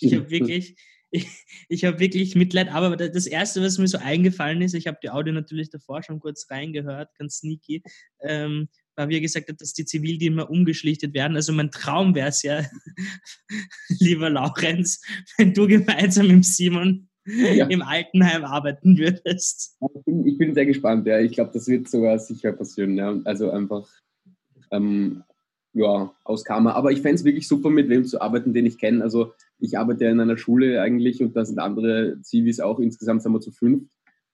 Ich 0.00 0.14
habe 0.14 0.30
wirklich, 0.30 0.76
ich, 1.10 1.26
ich 1.68 1.84
habe 1.86 1.98
wirklich 1.98 2.36
Mitleid. 2.36 2.68
Aber 2.68 2.96
das 2.96 3.26
Erste, 3.26 3.62
was 3.62 3.78
mir 3.78 3.88
so 3.88 3.98
eingefallen 3.98 4.60
ist, 4.60 4.74
ich 4.74 4.86
habe 4.86 4.98
die 5.02 5.10
Audio 5.10 5.32
natürlich 5.32 5.70
davor 5.70 6.02
schon 6.02 6.20
kurz 6.20 6.46
reingehört, 6.50 7.08
ganz 7.18 7.38
sneaky. 7.38 7.82
Ähm, 8.20 8.68
wie 9.08 9.16
er 9.16 9.20
gesagt 9.20 9.48
hat, 9.48 9.60
dass 9.60 9.72
die 9.72 9.84
Zivildiener 9.84 10.50
umgeschlichtet 10.50 11.14
werden. 11.14 11.36
Also 11.36 11.52
mein 11.52 11.70
Traum 11.70 12.14
wäre 12.14 12.28
es 12.28 12.42
ja, 12.42 12.64
lieber 13.88 14.30
Laurenz, 14.30 15.00
wenn 15.38 15.54
du 15.54 15.66
gemeinsam 15.66 16.28
mit 16.28 16.44
Simon 16.44 17.08
ja. 17.26 17.66
im 17.66 17.82
Altenheim 17.82 18.44
arbeiten 18.44 18.98
würdest. 18.98 19.76
Ich 19.80 20.04
bin, 20.04 20.26
ich 20.26 20.38
bin 20.38 20.54
sehr 20.54 20.66
gespannt, 20.66 21.06
ja. 21.06 21.20
Ich 21.20 21.32
glaube, 21.32 21.50
das 21.52 21.68
wird 21.68 21.88
sogar 21.88 22.18
sicher 22.18 22.52
passieren. 22.52 22.96
Ja. 22.96 23.18
Also 23.24 23.50
einfach 23.50 23.88
ähm, 24.70 25.22
ja, 25.72 26.12
aus 26.24 26.44
Karma. 26.44 26.72
Aber 26.72 26.92
ich 26.92 27.00
fände 27.00 27.16
es 27.16 27.24
wirklich 27.24 27.46
super, 27.46 27.70
mit 27.70 27.88
wem 27.88 28.04
zu 28.04 28.20
arbeiten, 28.20 28.52
den 28.52 28.66
ich 28.66 28.78
kenne. 28.78 29.02
Also 29.02 29.32
ich 29.58 29.78
arbeite 29.78 30.04
ja 30.04 30.10
in 30.10 30.20
einer 30.20 30.38
Schule 30.38 30.80
eigentlich 30.80 31.22
und 31.22 31.36
da 31.36 31.44
sind 31.44 31.58
andere 31.58 32.20
Zivis 32.22 32.60
auch. 32.60 32.78
Insgesamt 32.78 33.22
sind 33.22 33.32
wir 33.32 33.40
zu 33.40 33.52
fünf. 33.52 33.84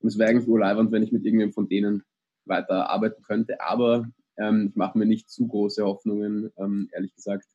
Und 0.01 0.09
es 0.09 0.19
wäre 0.19 0.31
eigentlich 0.31 0.49
urleibend, 0.49 0.93
wenn 0.93 1.03
ich 1.03 1.13
mit 1.13 1.25
irgendjemandem 1.25 1.55
von 1.55 1.69
denen 1.69 2.03
weiter 2.45 2.91
arbeiten 2.91 3.23
könnte. 3.23 3.61
Aber 3.61 4.07
ähm, 4.39 4.69
ich 4.71 4.77
mache 4.77 4.99
mir 4.99 5.07
nicht 5.07 5.31
zu 5.31 5.47
große 5.47 5.85
Hoffnungen, 5.85 6.51
ähm, 6.59 6.89
ehrlich 6.93 7.15
gesagt. 7.15 7.47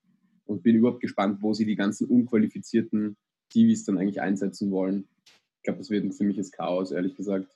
Und 0.45 0.63
bin 0.63 0.75
überhaupt 0.75 1.01
gespannt, 1.01 1.41
wo 1.41 1.53
sie 1.53 1.65
die 1.65 1.75
ganzen 1.75 2.07
unqualifizierten 2.07 3.15
Zivis 3.49 3.85
dann 3.85 3.97
eigentlich 3.97 4.21
einsetzen 4.21 4.71
wollen. 4.71 5.07
Ich 5.57 5.63
glaube, 5.63 5.79
das 5.79 5.89
wird 5.89 6.03
ein 6.03 6.11
ziemliches 6.11 6.51
Chaos, 6.51 6.91
ehrlich 6.91 7.15
gesagt. 7.15 7.47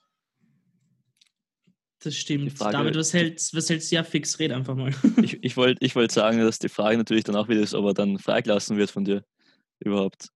Das 2.00 2.14
stimmt. 2.14 2.52
Frage- 2.52 2.76
David, 2.76 2.96
was 2.96 3.12
hältst, 3.12 3.54
was 3.54 3.68
hältst 3.68 3.90
du? 3.90 3.96
Ja, 3.96 4.04
fix, 4.04 4.38
red 4.38 4.52
einfach 4.52 4.76
mal. 4.76 4.92
Ich, 5.22 5.42
ich 5.42 5.56
wollte 5.56 5.84
ich 5.84 5.96
wollt 5.96 6.12
sagen, 6.12 6.38
dass 6.38 6.58
die 6.58 6.68
Frage 6.68 6.96
natürlich 6.98 7.24
dann 7.24 7.36
auch 7.36 7.48
wieder 7.48 7.60
ist, 7.60 7.74
ob 7.74 7.84
er 7.86 7.94
dann 7.94 8.18
freigelassen 8.18 8.76
wird 8.76 8.90
von 8.90 9.04
dir 9.04 9.24
überhaupt. 9.80 10.28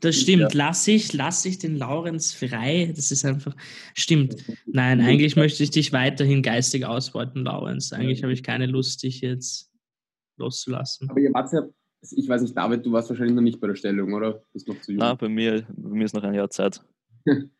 Das 0.00 0.16
stimmt. 0.16 0.54
Lass 0.54 0.88
ich, 0.88 1.12
lass 1.12 1.44
ich 1.44 1.58
den 1.58 1.76
Laurenz 1.76 2.32
frei. 2.32 2.92
Das 2.94 3.10
ist 3.10 3.24
einfach. 3.24 3.54
Stimmt. 3.94 4.36
Nein, 4.66 5.00
eigentlich 5.00 5.36
möchte 5.36 5.62
ich 5.62 5.70
dich 5.70 5.92
weiterhin 5.92 6.42
geistig 6.42 6.86
ausbeuten, 6.86 7.44
Laurenz. 7.44 7.92
Eigentlich 7.92 8.22
habe 8.22 8.32
ich 8.32 8.42
keine 8.42 8.66
Lust, 8.66 9.02
dich 9.02 9.20
jetzt 9.20 9.70
loszulassen. 10.38 11.10
Aber 11.10 11.20
ihr 11.20 11.32
wart 11.32 11.52
ja, 11.52 11.68
ich 12.02 12.28
weiß 12.28 12.42
nicht, 12.42 12.56
David, 12.56 12.84
du 12.84 12.92
warst 12.92 13.10
wahrscheinlich 13.10 13.34
noch 13.34 13.42
nicht 13.42 13.60
bei 13.60 13.66
der 13.66 13.74
Stellung, 13.74 14.14
oder? 14.14 14.42
Bist 14.52 14.66
noch 14.68 14.80
zu 14.80 14.92
jung. 14.92 15.00
Na, 15.00 15.14
bei 15.14 15.28
mir, 15.28 15.66
bei 15.76 15.90
mir 15.90 16.04
ist 16.04 16.14
noch 16.14 16.24
ein 16.24 16.34
Jahr 16.34 16.50
Zeit. 16.50 16.80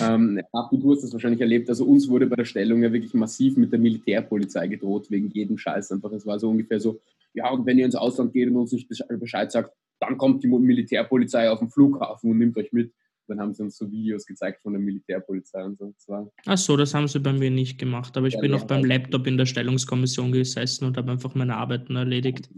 Ähm, 0.00 0.40
du 0.72 0.92
hast 0.92 1.04
das 1.04 1.12
wahrscheinlich 1.12 1.40
erlebt. 1.40 1.68
Also 1.68 1.84
uns 1.84 2.08
wurde 2.08 2.26
bei 2.26 2.34
der 2.34 2.44
Stellung 2.44 2.82
ja 2.82 2.92
wirklich 2.92 3.14
massiv 3.14 3.56
mit 3.56 3.70
der 3.70 3.78
Militärpolizei 3.78 4.66
gedroht, 4.66 5.10
wegen 5.10 5.30
jedem 5.30 5.56
Scheiß 5.56 5.92
einfach. 5.92 6.10
Es 6.12 6.26
war 6.26 6.40
so 6.40 6.50
ungefähr 6.50 6.80
so, 6.80 7.00
ja, 7.34 7.48
und 7.50 7.66
wenn 7.66 7.78
ihr 7.78 7.84
ins 7.84 7.94
Ausland 7.94 8.32
geht 8.32 8.48
und 8.48 8.56
uns 8.56 8.72
nicht 8.72 8.90
Besche- 8.90 9.16
Bescheid 9.16 9.50
sagt, 9.52 9.72
dann 10.00 10.18
kommt 10.18 10.42
die 10.44 10.48
Militärpolizei 10.48 11.50
auf 11.50 11.58
den 11.60 11.70
Flughafen 11.70 12.30
und 12.30 12.38
nimmt 12.38 12.56
euch 12.56 12.72
mit. 12.72 12.92
Dann 13.28 13.40
haben 13.40 13.52
sie 13.54 13.62
uns 13.64 13.76
so 13.76 13.90
Videos 13.90 14.24
gezeigt 14.24 14.62
von 14.62 14.72
der 14.72 14.80
Militärpolizei 14.80 15.64
und 15.64 15.78
so. 15.98 16.32
Ach 16.44 16.58
so, 16.58 16.76
das 16.76 16.94
haben 16.94 17.08
sie 17.08 17.18
bei 17.18 17.32
mir 17.32 17.50
nicht 17.50 17.76
gemacht. 17.76 18.16
Aber 18.16 18.28
ich 18.28 18.34
Ja, 18.34 18.40
bin 18.40 18.52
ja, 18.52 18.58
noch 18.58 18.66
beim 18.66 18.78
aber- 18.78 18.86
Laptop 18.88 19.26
in 19.26 19.36
der 19.36 19.46
Stellungskommission 19.46 20.30
gesessen 20.30 20.84
und 20.84 20.96
habe 20.96 21.10
einfach 21.10 21.34
meine 21.34 21.56
Arbeiten 21.56 21.96
erledigt. 21.96 22.48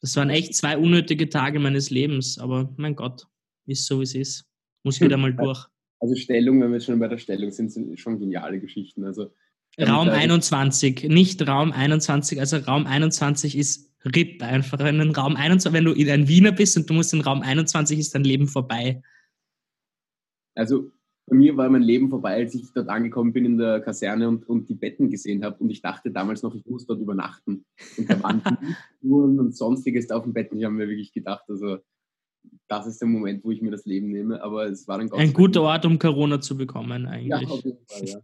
Das 0.00 0.14
waren 0.14 0.30
echt 0.30 0.54
zwei 0.54 0.78
unnötige 0.78 1.28
Tage 1.28 1.58
meines 1.58 1.90
Lebens. 1.90 2.38
Aber 2.38 2.72
mein 2.76 2.94
Gott, 2.94 3.26
ist 3.66 3.86
so, 3.86 3.98
wie 3.98 4.04
es 4.04 4.14
ist. 4.14 4.44
Muss 4.84 5.00
wieder 5.00 5.16
mal 5.16 5.32
durch. 5.34 5.66
Also 6.00 6.14
Stellung, 6.14 6.60
wenn 6.62 6.70
wir 6.72 6.78
schon 6.80 7.00
bei 7.00 7.08
der 7.08 7.18
Stellung 7.18 7.50
sind, 7.50 7.72
sind 7.72 7.98
schon 7.98 8.20
geniale 8.20 8.60
Geschichten. 8.60 9.04
Also 9.04 9.32
Raum 9.80 10.06
damit- 10.06 10.20
21, 10.22 11.04
nicht 11.08 11.44
Raum 11.48 11.72
21. 11.72 12.38
Also 12.38 12.58
Raum 12.58 12.86
21 12.86 13.56
ist 13.58 13.87
RIP 14.04 14.42
einfach. 14.42 14.78
Wenn, 14.78 15.00
ein 15.00 15.10
Raum 15.10 15.36
21, 15.36 15.72
wenn 15.72 15.84
du 15.84 15.92
in 15.92 16.10
ein 16.10 16.28
Wiener 16.28 16.52
bist 16.52 16.76
und 16.76 16.88
du 16.88 16.94
musst 16.94 17.12
in 17.12 17.20
Raum 17.20 17.42
21, 17.42 17.98
ist 17.98 18.14
dein 18.14 18.24
Leben 18.24 18.46
vorbei. 18.46 19.02
Also 20.54 20.90
bei 21.26 21.36
mir 21.36 21.56
war 21.56 21.68
mein 21.68 21.82
Leben 21.82 22.08
vorbei, 22.08 22.34
als 22.34 22.54
ich 22.54 22.72
dort 22.72 22.88
angekommen 22.88 23.32
bin 23.32 23.44
in 23.44 23.58
der 23.58 23.80
Kaserne 23.80 24.28
und, 24.28 24.48
und 24.48 24.68
die 24.68 24.74
Betten 24.74 25.10
gesehen 25.10 25.44
habe. 25.44 25.56
Und 25.58 25.70
ich 25.70 25.82
dachte 25.82 26.10
damals 26.10 26.42
noch, 26.42 26.54
ich 26.54 26.64
muss 26.64 26.86
dort 26.86 27.00
übernachten. 27.00 27.66
Und 27.98 28.08
da 28.08 28.22
waren 28.22 28.42
Uhren 29.02 29.38
und 29.38 29.54
sonstiges 29.54 30.10
auf 30.10 30.24
dem 30.24 30.32
Bett. 30.32 30.50
Ich 30.52 30.64
habe 30.64 30.74
mir 30.74 30.88
wirklich 30.88 31.12
gedacht, 31.12 31.44
also 31.48 31.78
das 32.66 32.86
ist 32.86 33.00
der 33.00 33.08
Moment, 33.08 33.44
wo 33.44 33.50
ich 33.50 33.60
mir 33.60 33.70
das 33.70 33.84
Leben 33.84 34.10
nehme. 34.10 34.42
Aber 34.42 34.66
es 34.66 34.88
war 34.88 34.98
dann 34.98 35.12
Ein 35.12 35.34
guter 35.34 35.62
Ort, 35.62 35.84
um 35.84 35.98
Corona 35.98 36.40
zu 36.40 36.56
bekommen, 36.56 37.04
Ja, 37.04 37.10
eigentlich. 37.10 37.50
auf 37.50 37.64
jeden 37.64 37.86
Fall, 37.86 38.08
ja. 38.08 38.18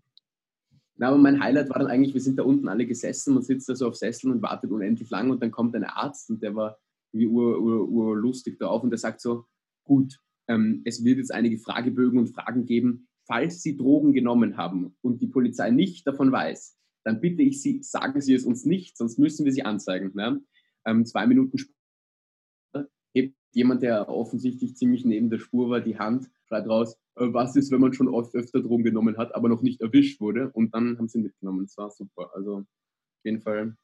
Na, 0.96 1.08
aber 1.08 1.18
mein 1.18 1.40
Highlight 1.42 1.70
war 1.70 1.78
dann 1.78 1.88
eigentlich, 1.88 2.14
wir 2.14 2.20
sind 2.20 2.38
da 2.38 2.44
unten 2.44 2.68
alle 2.68 2.86
gesessen, 2.86 3.34
man 3.34 3.42
sitzt 3.42 3.68
da 3.68 3.74
so 3.74 3.88
auf 3.88 3.96
Sesseln 3.96 4.32
und 4.32 4.42
wartet 4.42 4.70
unendlich 4.70 5.10
lang 5.10 5.30
und 5.30 5.42
dann 5.42 5.50
kommt 5.50 5.74
ein 5.74 5.84
Arzt 5.84 6.30
und 6.30 6.42
der 6.42 6.54
war 6.54 6.78
wie 7.12 7.26
ur, 7.26 7.60
ur, 7.60 7.88
urlustig 7.88 8.58
da 8.58 8.68
auf 8.68 8.82
und 8.82 8.90
der 8.90 8.98
sagt 8.98 9.20
so, 9.20 9.46
gut, 9.84 10.20
ähm, 10.48 10.82
es 10.84 11.04
wird 11.04 11.18
jetzt 11.18 11.32
einige 11.32 11.58
Fragebögen 11.58 12.18
und 12.18 12.28
Fragen 12.28 12.64
geben, 12.66 13.08
falls 13.26 13.62
Sie 13.62 13.76
Drogen 13.76 14.12
genommen 14.12 14.56
haben 14.56 14.96
und 15.00 15.20
die 15.20 15.26
Polizei 15.26 15.70
nicht 15.70 16.06
davon 16.06 16.30
weiß, 16.30 16.76
dann 17.04 17.20
bitte 17.20 17.42
ich 17.42 17.60
Sie, 17.60 17.82
sagen 17.82 18.20
Sie 18.20 18.34
es 18.34 18.44
uns 18.44 18.64
nicht, 18.64 18.96
sonst 18.96 19.18
müssen 19.18 19.44
wir 19.44 19.52
Sie 19.52 19.62
anzeigen. 19.62 20.12
Ne? 20.14 20.40
Ähm, 20.86 21.04
zwei 21.06 21.26
Minuten 21.26 21.58
später 21.58 22.88
hebt 23.14 23.36
jemand, 23.52 23.82
der 23.82 24.08
offensichtlich 24.08 24.76
ziemlich 24.76 25.04
neben 25.04 25.30
der 25.30 25.38
Spur 25.38 25.70
war, 25.70 25.80
die 25.80 25.98
Hand, 25.98 26.30
schreit 26.46 26.66
raus, 26.66 26.98
was 27.16 27.56
ist, 27.56 27.71
wenn 27.71 27.80
man 27.80 27.92
schon 27.92 28.09
oft 28.09 28.35
öfter 28.35 28.61
Drogen 28.61 28.85
genommen 28.85 29.16
hat, 29.16 29.35
aber 29.35 29.49
noch 29.49 29.62
nicht 29.62 29.80
erwischt 29.80 30.21
wurde. 30.21 30.50
Und 30.50 30.75
dann 30.75 30.99
haben 30.99 31.09
sie 31.09 31.18
mitgenommen. 31.18 31.66
Das 31.66 31.76
war 31.76 31.90
super. 31.90 32.30
Also 32.35 32.59
auf 32.59 33.25
jeden 33.25 33.40
Fall 33.40 33.76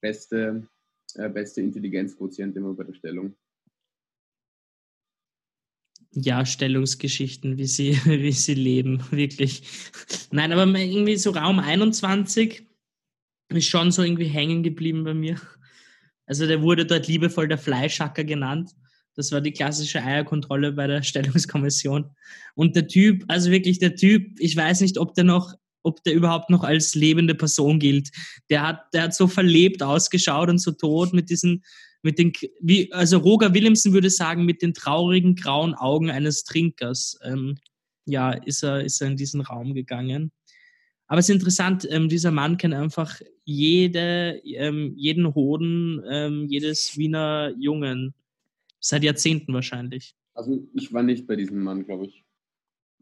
beste, 0.00 0.68
äh, 1.14 1.28
beste 1.28 1.60
Intelligenzquotient 1.60 2.56
immer 2.56 2.74
bei 2.74 2.84
der 2.84 2.94
Stellung. 2.94 3.34
Ja, 6.12 6.46
Stellungsgeschichten, 6.46 7.58
wie 7.58 7.66
sie, 7.66 7.92
wie 8.04 8.32
sie 8.32 8.54
leben, 8.54 9.02
wirklich. 9.10 9.62
Nein, 10.30 10.52
aber 10.52 10.66
irgendwie 10.78 11.16
so 11.16 11.30
Raum 11.30 11.58
21 11.58 12.68
ist 13.48 13.66
schon 13.66 13.90
so 13.90 14.02
irgendwie 14.02 14.26
hängen 14.26 14.62
geblieben 14.62 15.04
bei 15.04 15.14
mir. 15.14 15.40
Also 16.26 16.46
der 16.46 16.62
wurde 16.62 16.86
dort 16.86 17.08
liebevoll 17.08 17.48
der 17.48 17.58
Fleischhacker 17.58 18.24
genannt. 18.24 18.74
Das 19.14 19.32
war 19.32 19.40
die 19.40 19.52
klassische 19.52 20.02
Eierkontrolle 20.02 20.72
bei 20.72 20.86
der 20.86 21.02
Stellungskommission. 21.04 22.10
Und 22.54 22.76
der 22.76 22.88
Typ, 22.88 23.24
also 23.28 23.50
wirklich 23.50 23.78
der 23.78 23.96
Typ, 23.96 24.38
ich 24.38 24.56
weiß 24.56 24.80
nicht, 24.80 24.98
ob 24.98 25.14
der 25.14 25.24
noch, 25.24 25.54
ob 25.82 26.02
der 26.04 26.14
überhaupt 26.14 26.50
noch 26.50 26.64
als 26.64 26.94
lebende 26.94 27.34
Person 27.34 27.78
gilt. 27.78 28.10
Der 28.50 28.66
hat, 28.66 28.92
der 28.92 29.02
hat 29.04 29.14
so 29.14 29.28
verlebt 29.28 29.82
ausgeschaut 29.82 30.48
und 30.48 30.58
so 30.58 30.72
tot 30.72 31.12
mit 31.12 31.30
diesen, 31.30 31.62
mit 32.02 32.18
den, 32.18 32.32
wie, 32.60 32.92
also 32.92 33.18
Roger 33.18 33.54
Willemsen 33.54 33.92
würde 33.92 34.10
sagen, 34.10 34.44
mit 34.44 34.62
den 34.62 34.74
traurigen 34.74 35.36
grauen 35.36 35.74
Augen 35.74 36.10
eines 36.10 36.44
Trinkers. 36.44 37.18
Ähm, 37.24 37.56
ja, 38.06 38.32
ist 38.32 38.62
er, 38.62 38.84
ist 38.84 39.00
er 39.00 39.08
in 39.08 39.16
diesen 39.16 39.40
Raum 39.40 39.74
gegangen. 39.74 40.30
Aber 41.06 41.20
es 41.20 41.28
ist 41.28 41.34
interessant, 41.34 41.86
ähm, 41.90 42.08
dieser 42.08 42.30
Mann 42.30 42.56
kennt 42.56 42.74
einfach 42.74 43.20
jede, 43.44 44.40
ähm, 44.44 44.94
jeden 44.96 45.34
Hoden, 45.34 46.02
ähm, 46.10 46.46
jedes 46.48 46.96
Wiener 46.96 47.54
Jungen. 47.58 48.14
Seit 48.86 49.02
Jahrzehnten 49.02 49.54
wahrscheinlich. 49.54 50.14
Also 50.34 50.68
ich 50.74 50.92
war 50.92 51.02
nicht 51.02 51.26
bei 51.26 51.36
diesem 51.36 51.62
Mann, 51.62 51.86
glaube 51.86 52.04
ich. 52.04 52.22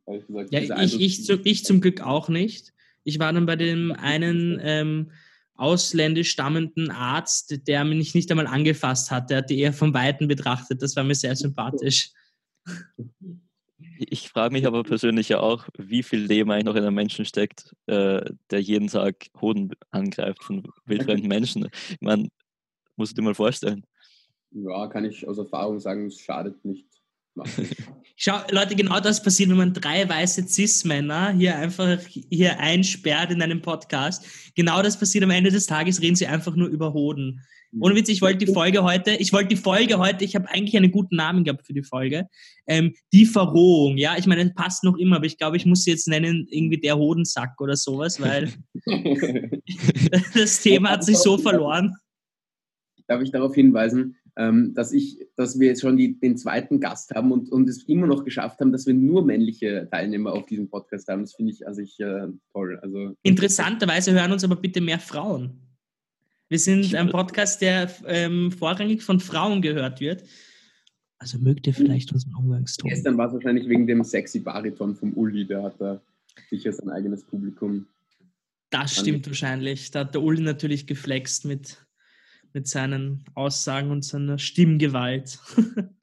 Ehrlich 0.06 0.26
gesagt, 0.28 0.52
Ja, 0.52 0.60
ich, 0.60 0.72
Eindruck- 0.72 1.00
ich, 1.00 1.24
zu, 1.24 1.40
ich 1.42 1.64
zum 1.64 1.80
Glück 1.80 2.00
auch 2.02 2.28
nicht. 2.28 2.72
Ich 3.02 3.18
war 3.18 3.32
dann 3.32 3.46
bei 3.46 3.56
dem 3.56 3.90
einen 3.90 4.60
ähm, 4.62 5.10
ausländisch 5.54 6.30
stammenden 6.30 6.92
Arzt, 6.92 7.66
der 7.66 7.84
mich 7.84 8.14
nicht 8.14 8.30
einmal 8.30 8.46
angefasst 8.46 9.10
hat. 9.10 9.30
Der 9.30 9.38
hat 9.38 9.50
die 9.50 9.58
eher 9.58 9.72
von 9.72 9.92
Weitem 9.92 10.28
betrachtet. 10.28 10.80
Das 10.82 10.94
war 10.94 11.02
mir 11.02 11.16
sehr 11.16 11.34
sympathisch. 11.34 12.12
Ich 13.98 14.28
frage 14.28 14.52
mich 14.52 14.64
aber 14.66 14.84
persönlich 14.84 15.28
ja 15.30 15.40
auch, 15.40 15.68
wie 15.76 16.04
viel 16.04 16.20
Leben 16.20 16.52
eigentlich 16.52 16.64
noch 16.66 16.76
in 16.76 16.84
einem 16.84 16.94
Menschen 16.94 17.24
steckt, 17.24 17.74
äh, 17.86 18.24
der 18.50 18.60
jeden 18.60 18.86
Tag 18.86 19.26
Hoden 19.40 19.72
angreift 19.90 20.44
von 20.44 20.62
wildfremden 20.84 21.26
Menschen. 21.28 21.68
Ich 21.88 22.00
meine, 22.00 22.28
musst 22.94 23.12
du 23.12 23.20
dir 23.20 23.24
mal 23.24 23.34
vorstellen. 23.34 23.84
Ja, 24.54 24.86
kann 24.88 25.04
ich 25.04 25.26
aus 25.26 25.38
Erfahrung 25.38 25.80
sagen, 25.80 26.06
es 26.06 26.20
schadet 26.20 26.64
nicht. 26.64 26.86
Schau, 28.16 28.38
Leute, 28.50 28.76
genau 28.76 29.00
das 29.00 29.22
passiert, 29.22 29.48
wenn 29.48 29.56
man 29.56 29.72
drei 29.72 30.06
weiße 30.06 30.46
Cis-Männer 30.46 31.32
hier 31.32 31.56
einfach 31.56 31.98
hier 32.06 32.58
einsperrt 32.60 33.30
in 33.30 33.40
einem 33.40 33.62
Podcast. 33.62 34.52
Genau 34.54 34.82
das 34.82 34.98
passiert 34.98 35.24
am 35.24 35.30
Ende 35.30 35.50
des 35.50 35.66
Tages, 35.66 36.02
reden 36.02 36.16
sie 36.16 36.26
einfach 36.26 36.54
nur 36.54 36.68
über 36.68 36.92
Hoden. 36.92 37.40
Ohne 37.80 37.94
Witz, 37.94 38.10
ich 38.10 38.20
wollte 38.20 38.44
die 38.44 38.52
Folge 38.52 38.84
heute, 38.84 39.12
ich 39.12 39.32
wollte 39.32 39.48
die 39.48 39.56
Folge 39.56 39.98
heute, 39.98 40.26
ich 40.26 40.34
habe 40.34 40.46
eigentlich 40.50 40.76
einen 40.76 40.92
guten 40.92 41.16
Namen 41.16 41.42
gehabt 41.42 41.66
für 41.66 41.72
die 41.72 41.82
Folge. 41.82 42.28
Ähm, 42.66 42.92
die 43.14 43.24
Verrohung, 43.24 43.96
ja, 43.96 44.14
ich 44.18 44.26
meine, 44.26 44.44
das 44.44 44.54
passt 44.54 44.84
noch 44.84 44.98
immer, 44.98 45.16
aber 45.16 45.24
ich 45.24 45.38
glaube, 45.38 45.56
ich 45.56 45.64
muss 45.64 45.84
sie 45.84 45.92
jetzt 45.92 46.06
nennen, 46.06 46.46
irgendwie 46.50 46.78
der 46.78 46.98
Hodensack 46.98 47.58
oder 47.62 47.76
sowas, 47.76 48.20
weil 48.20 48.52
das 50.34 50.60
Thema 50.60 50.90
hat 50.90 51.04
sich 51.04 51.16
so 51.16 51.38
verloren. 51.38 51.96
Darf 53.08 53.22
ich 53.22 53.30
darauf 53.30 53.54
hinweisen, 53.54 54.16
ähm, 54.36 54.72
dass, 54.74 54.92
ich, 54.92 55.18
dass 55.36 55.58
wir 55.60 55.68
jetzt 55.68 55.82
schon 55.82 55.96
die, 55.96 56.18
den 56.18 56.36
zweiten 56.36 56.80
Gast 56.80 57.14
haben 57.14 57.32
und, 57.32 57.50
und 57.50 57.68
es 57.68 57.82
immer 57.84 58.06
noch 58.06 58.24
geschafft 58.24 58.60
haben, 58.60 58.72
dass 58.72 58.86
wir 58.86 58.94
nur 58.94 59.24
männliche 59.24 59.88
Teilnehmer 59.90 60.32
auf 60.32 60.46
diesem 60.46 60.68
Podcast 60.68 61.08
haben. 61.08 61.22
Das 61.22 61.34
finde 61.34 61.52
ich 61.52 61.66
also 61.66 61.82
ich 61.82 62.00
äh, 62.00 62.28
toll. 62.52 62.78
Also 62.80 63.14
Interessanterweise 63.22 64.12
hören 64.12 64.32
uns 64.32 64.44
aber 64.44 64.56
bitte 64.56 64.80
mehr 64.80 64.98
Frauen. 64.98 65.58
Wir 66.48 66.58
sind 66.58 66.94
ein 66.94 67.10
Podcast, 67.10 67.62
der 67.62 67.90
ähm, 68.06 68.52
vorrangig 68.52 69.02
von 69.02 69.20
Frauen 69.20 69.62
gehört 69.62 70.00
wird. 70.00 70.24
Also 71.18 71.38
mögt 71.38 71.66
ihr 71.66 71.74
vielleicht 71.74 72.12
unseren 72.12 72.34
Umgangston. 72.34 72.90
Gestern 72.90 73.16
war 73.16 73.28
es 73.28 73.32
wahrscheinlich 73.34 73.68
wegen 73.68 73.86
dem 73.86 74.02
sexy 74.02 74.40
Bariton 74.40 74.96
vom 74.96 75.12
Uli, 75.14 75.46
der 75.46 75.62
hat 75.62 75.80
da 75.80 76.00
sicher 76.50 76.72
sein 76.72 76.90
eigenes 76.90 77.22
Publikum. 77.22 77.86
Das 78.70 78.98
stimmt 78.98 79.26
wahrscheinlich. 79.26 79.90
Da 79.92 80.00
hat 80.00 80.14
der 80.14 80.22
Uli 80.22 80.42
natürlich 80.42 80.86
geflext 80.86 81.44
mit, 81.44 81.78
mit 82.54 82.68
seinen 82.68 83.24
Aussagen 83.34 83.90
und 83.90 84.04
seiner 84.04 84.38
Stimmgewalt. 84.38 85.38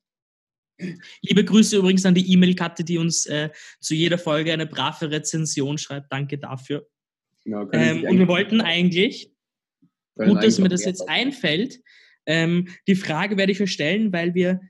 Liebe 1.21 1.43
Grüße 1.43 1.77
übrigens 1.77 2.05
an 2.05 2.15
die 2.15 2.31
E-Mail-Karte, 2.31 2.83
die 2.83 2.97
uns 2.97 3.25
äh, 3.25 3.49
zu 3.79 3.95
jeder 3.95 4.17
Folge 4.17 4.53
eine 4.53 4.65
brave 4.65 5.11
Rezension 5.11 5.77
schreibt. 5.77 6.11
Danke 6.11 6.37
dafür. 6.37 6.87
Genau, 7.43 7.69
Ähm, 7.71 8.05
und 8.05 8.17
wir 8.17 8.27
wollten 8.27 8.61
eigentlich, 8.61 9.31
gut, 10.15 10.37
dass 10.37 10.43
eigentlich 10.43 10.59
mir 10.59 10.69
das 10.69 10.85
jetzt 10.85 11.07
einfällt, 11.09 11.81
ähm, 12.25 12.67
die 12.87 12.95
Frage 12.95 13.37
werde 13.37 13.51
ich 13.51 13.61
euch 13.61 13.71
stellen, 13.71 14.13
weil 14.13 14.35
wir 14.35 14.61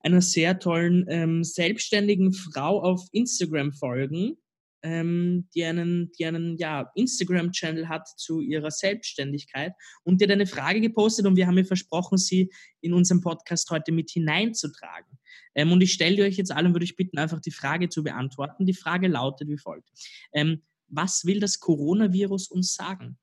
einer 0.00 0.20
sehr 0.20 0.58
tollen 0.58 1.06
ähm, 1.08 1.42
selbstständigen 1.42 2.32
Frau 2.32 2.82
auf 2.82 3.08
Instagram 3.12 3.72
folgen, 3.72 4.36
ähm, 4.84 5.48
die 5.54 5.64
einen, 5.64 6.12
die 6.12 6.26
einen 6.26 6.58
ja, 6.58 6.90
Instagram-Channel 6.94 7.88
hat 7.88 8.06
zu 8.06 8.40
ihrer 8.40 8.70
Selbstständigkeit 8.70 9.72
und 10.04 10.20
die 10.20 10.26
hat 10.26 10.30
eine 10.30 10.46
Frage 10.46 10.82
gepostet 10.82 11.26
und 11.26 11.36
wir 11.36 11.46
haben 11.46 11.56
ihr 11.56 11.64
versprochen, 11.64 12.18
sie 12.18 12.52
in 12.82 12.92
unserem 12.92 13.22
Podcast 13.22 13.70
heute 13.70 13.92
mit 13.92 14.10
hineinzutragen. 14.10 15.18
Ähm, 15.54 15.72
und 15.72 15.82
ich 15.82 15.94
stelle 15.94 16.22
euch 16.24 16.36
jetzt 16.36 16.52
allen, 16.52 16.74
würde 16.74 16.84
ich 16.84 16.96
bitten, 16.96 17.18
einfach 17.18 17.40
die 17.40 17.50
Frage 17.50 17.88
zu 17.88 18.04
beantworten. 18.04 18.66
Die 18.66 18.74
Frage 18.74 19.08
lautet 19.08 19.48
wie 19.48 19.56
folgt. 19.56 19.88
Ähm, 20.34 20.62
was 20.88 21.24
will 21.24 21.40
das 21.40 21.58
Coronavirus 21.60 22.48
uns 22.48 22.74
sagen? 22.74 23.16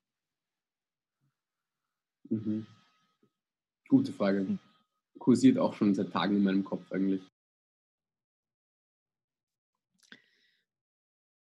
Mhm. 2.28 2.66
Gute 3.88 4.12
Frage. 4.12 4.58
Kursiert 5.18 5.58
auch 5.58 5.74
schon 5.74 5.94
seit 5.94 6.10
Tagen 6.10 6.36
in 6.36 6.42
meinem 6.42 6.64
Kopf 6.64 6.90
eigentlich. 6.90 7.22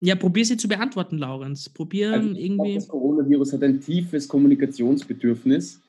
Ja, 0.01 0.15
probier 0.15 0.45
sie 0.45 0.57
zu 0.57 0.67
beantworten, 0.67 1.17
Laurenz. 1.17 1.67
Probier 1.67 2.13
also 2.13 2.29
irgendwie. 2.29 2.55
Glaub, 2.55 2.75
das 2.75 2.87
Coronavirus 2.87 3.53
hat 3.53 3.63
ein 3.63 3.81
tiefes 3.81 4.27
Kommunikationsbedürfnis 4.27 5.81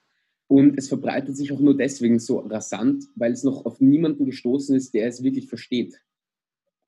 und 0.48 0.76
es 0.76 0.88
verbreitet 0.88 1.36
sich 1.36 1.52
auch 1.52 1.60
nur 1.60 1.76
deswegen 1.76 2.18
so 2.18 2.40
rasant, 2.40 3.04
weil 3.14 3.32
es 3.32 3.44
noch 3.44 3.64
auf 3.66 3.80
niemanden 3.80 4.26
gestoßen 4.26 4.74
ist, 4.74 4.94
der 4.94 5.06
es 5.06 5.22
wirklich 5.22 5.46
versteht. 5.46 6.00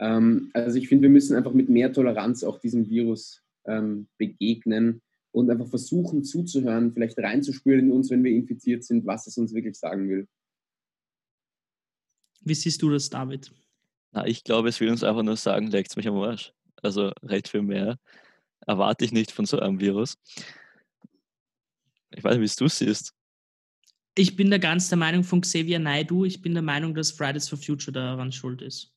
Ähm, 0.01 0.51
also 0.53 0.79
ich 0.79 0.89
finde, 0.89 1.03
wir 1.03 1.11
müssen 1.11 1.37
einfach 1.37 1.53
mit 1.53 1.69
mehr 1.69 1.93
Toleranz 1.93 2.43
auch 2.43 2.59
diesem 2.59 2.91
Virus 2.91 3.41
ähm, 3.67 4.09
begegnen 4.19 5.01
und 5.31 5.49
einfach 5.49 5.69
versuchen 5.69 6.25
zuzuhören, 6.25 6.93
vielleicht 6.93 7.19
reinzuspüren 7.19 7.87
in 7.87 7.93
uns, 7.93 8.11
wenn 8.11 8.25
wir 8.25 8.33
infiziert 8.33 8.83
sind, 8.83 9.07
was 9.07 9.29
es 9.29 9.39
uns 9.39 9.55
wirklich 9.55 9.77
sagen 9.77 10.09
will. 10.09 10.27
Wie 12.41 12.55
siehst 12.55 12.83
du 12.83 12.91
das, 12.91 13.09
David? 13.11 13.53
Na, 14.11 14.27
ich 14.27 14.43
glaube, 14.43 14.71
es 14.71 14.81
will 14.81 14.91
uns 14.91 15.05
einfach 15.05 15.23
nur 15.23 15.37
sagen, 15.37 15.69
legt 15.69 15.97
mich 15.97 16.09
am 16.09 16.17
Arsch. 16.17 16.53
Also 16.83 17.13
recht 17.23 17.49
viel 17.49 17.63
mehr 17.63 17.99
erwarte 18.67 19.05
ich 19.05 19.13
nicht 19.13 19.33
von 19.33 19.47
so 19.47 19.59
einem 19.59 19.81
Virus. 19.81 20.19
Ich 22.11 22.23
weiß 22.23 22.37
nicht, 22.37 22.53
wie 22.53 22.59
du 22.59 22.65
es 22.67 22.79
siehst. 22.79 23.15
Ich 24.15 24.37
bin 24.37 24.51
da 24.51 24.59
ganz 24.59 24.89
der 24.89 24.99
Meinung 24.99 25.25
von 25.25 25.41
Xavier 25.41 25.79
Naidu. 25.79 26.25
Ich 26.25 26.43
bin 26.43 26.53
der 26.53 26.63
Meinung, 26.63 26.95
dass 26.95 27.13
Fridays 27.13 27.49
for 27.49 27.59
Future 27.59 27.93
daran 27.93 28.31
schuld 28.31 28.61
ist. 28.61 28.93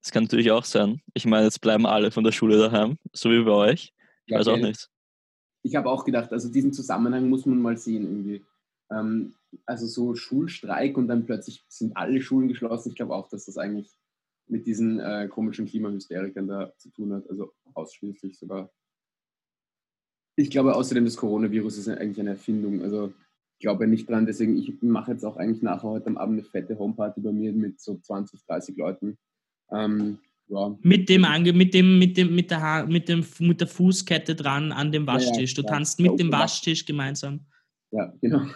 Das 0.00 0.10
kann 0.10 0.24
natürlich 0.24 0.50
auch 0.50 0.64
sein. 0.64 1.02
Ich 1.14 1.26
meine, 1.26 1.44
jetzt 1.44 1.60
bleiben 1.60 1.84
alle 1.84 2.10
von 2.10 2.24
der 2.24 2.32
Schule 2.32 2.58
daheim, 2.58 2.96
so 3.12 3.30
wie 3.30 3.42
bei 3.42 3.50
euch. 3.50 3.92
Ich 4.26 4.32
ja, 4.32 4.38
weiß 4.38 4.48
auch 4.48 4.56
nicht. 4.56 4.88
Ich 5.62 5.74
habe 5.74 5.90
auch 5.90 6.04
gedacht, 6.04 6.32
also 6.32 6.48
diesen 6.48 6.72
Zusammenhang 6.72 7.28
muss 7.28 7.44
man 7.44 7.60
mal 7.60 7.76
sehen 7.76 8.04
irgendwie. 8.04 8.44
Ähm, 8.90 9.34
also 9.66 9.86
so 9.86 10.14
Schulstreik 10.14 10.96
und 10.96 11.08
dann 11.08 11.26
plötzlich 11.26 11.64
sind 11.68 11.96
alle 11.96 12.22
Schulen 12.22 12.48
geschlossen. 12.48 12.90
Ich 12.90 12.94
glaube 12.94 13.14
auch, 13.14 13.28
dass 13.28 13.46
das 13.46 13.58
eigentlich 13.58 13.90
mit 14.48 14.66
diesen 14.66 15.00
äh, 15.00 15.28
komischen 15.28 15.66
Klimahysterikern 15.66 16.46
da 16.46 16.72
zu 16.78 16.90
tun 16.90 17.12
hat, 17.12 17.28
also 17.28 17.52
ausschließlich 17.74 18.38
sogar. 18.38 18.70
Ich 20.36 20.50
glaube 20.50 20.74
außerdem, 20.74 21.04
das 21.04 21.16
Coronavirus 21.16 21.78
ist 21.78 21.88
eigentlich 21.88 22.20
eine 22.20 22.30
Erfindung. 22.30 22.82
Also 22.82 23.12
ich 23.54 23.60
glaube 23.60 23.86
nicht 23.86 24.08
dran, 24.08 24.26
deswegen 24.26 24.56
ich 24.56 24.82
mache 24.82 25.12
jetzt 25.12 25.24
auch 25.24 25.36
eigentlich 25.36 25.62
nachher 25.62 25.88
heute 25.88 26.08
am 26.08 26.18
Abend 26.18 26.38
eine 26.38 26.48
fette 26.48 26.78
Homeparty 26.78 27.20
bei 27.22 27.32
mir 27.32 27.52
mit 27.52 27.80
so 27.80 27.96
20, 27.96 28.44
30 28.44 28.76
Leuten. 28.76 29.18
Ähm, 29.72 30.18
ja. 30.48 30.76
Mit 30.82 31.08
dem 31.08 31.22
mit 31.22 31.74
dem 31.74 31.98
mit 31.98 32.16
dem 32.16 32.34
mit 32.34 32.50
der 32.50 32.86
mit 32.86 33.08
dem 33.08 33.24
mit 33.40 33.60
der 33.60 33.66
Fußkette 33.66 34.36
dran 34.36 34.72
an 34.72 34.92
dem 34.92 35.06
Waschtisch. 35.06 35.54
Du 35.54 35.62
ja, 35.62 35.68
tanzt 35.68 35.98
mit 35.98 36.20
dem 36.20 36.30
Waschtisch 36.30 36.84
gemeinsam. 36.84 37.40
Ja, 37.90 38.12
genau. 38.20 38.46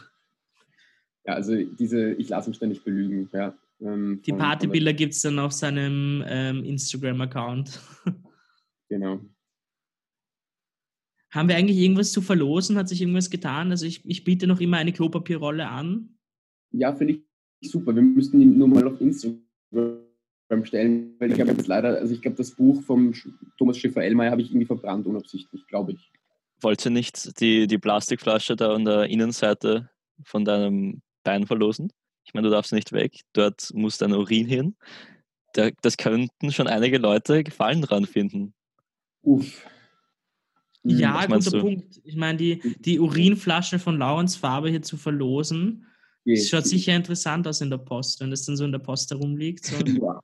Ja, 1.26 1.34
also 1.34 1.56
diese, 1.56 2.12
ich 2.12 2.28
lasse 2.28 2.50
mich 2.50 2.60
nicht 2.60 2.84
belügen. 2.84 3.28
Ja. 3.32 3.54
Ähm, 3.80 4.20
Die 4.24 4.32
Partybilder 4.32 4.92
gibt 4.92 5.14
es 5.14 5.22
dann 5.22 5.38
auf 5.38 5.52
seinem 5.52 6.24
ähm, 6.26 6.64
Instagram-Account. 6.64 7.80
Genau. 8.88 9.20
Haben 11.30 11.48
wir 11.48 11.56
eigentlich 11.56 11.78
irgendwas 11.78 12.10
zu 12.10 12.22
verlosen? 12.22 12.76
Hat 12.76 12.88
sich 12.88 13.00
irgendwas 13.00 13.30
getan? 13.30 13.70
Also 13.70 13.86
ich, 13.86 14.04
ich 14.04 14.24
biete 14.24 14.48
noch 14.48 14.60
immer 14.60 14.78
eine 14.78 14.92
Klopapierrolle 14.92 15.68
an. 15.68 16.18
Ja, 16.72 16.92
finde 16.94 17.20
ich 17.60 17.70
super. 17.70 17.94
Wir 17.94 18.02
müssten 18.02 18.40
ihn 18.40 18.58
nur 18.58 18.66
mal 18.66 18.86
auf 18.88 19.00
Instagram 19.00 19.44
stellen, 20.64 21.14
weil 21.20 21.30
ich 21.30 21.40
habe 21.40 21.52
jetzt 21.52 21.68
leider, 21.68 21.98
also 21.98 22.12
ich 22.12 22.20
glaube, 22.20 22.36
das 22.36 22.50
Buch 22.50 22.82
vom 22.82 23.14
Thomas 23.58 23.78
Schiffer-Ellmeier 23.78 24.32
habe 24.32 24.42
ich 24.42 24.50
irgendwie 24.50 24.66
verbrannt, 24.66 25.06
unabsichtlich, 25.06 25.64
glaube 25.68 25.92
ich. 25.92 26.10
Wolltest 26.62 26.86
du 26.86 26.90
nicht 26.90 27.40
die, 27.40 27.68
die 27.68 27.78
Plastikflasche 27.78 28.56
da 28.56 28.74
an 28.74 28.84
der 28.84 29.04
Innenseite 29.04 29.88
von 30.24 30.44
deinem 30.44 31.00
Bein 31.22 31.46
verlosen? 31.46 31.92
Ich 32.30 32.34
meine, 32.34 32.46
du 32.46 32.52
darfst 32.52 32.72
nicht 32.72 32.92
weg, 32.92 33.22
dort 33.32 33.74
muss 33.74 33.98
dein 33.98 34.12
Urin 34.12 34.46
hin. 34.46 34.76
Da, 35.54 35.70
das 35.82 35.96
könnten 35.96 36.52
schon 36.52 36.68
einige 36.68 36.98
Leute 36.98 37.42
Gefallen 37.42 37.82
dran 37.82 38.06
finden. 38.06 38.54
Uff. 39.22 39.66
Ja, 40.84 41.26
guter 41.26 41.50
du? 41.50 41.60
Punkt. 41.60 42.00
Ich 42.04 42.14
meine, 42.14 42.38
die, 42.38 42.76
die 42.78 43.00
Urinflasche 43.00 43.80
von 43.80 43.98
Laurens 43.98 44.36
Farbe 44.36 44.70
hier 44.70 44.80
zu 44.80 44.96
verlosen, 44.96 45.86
das 46.24 46.48
schaut 46.48 46.66
sicher 46.66 46.94
interessant 46.94 47.48
aus 47.48 47.62
in 47.62 47.70
der 47.70 47.78
Post, 47.78 48.20
wenn 48.20 48.30
das 48.30 48.44
dann 48.44 48.56
so 48.56 48.64
in 48.64 48.70
der 48.70 48.78
Post 48.78 49.10
herumliegt. 49.10 49.64
So, 49.64 49.74
ja. 49.84 50.20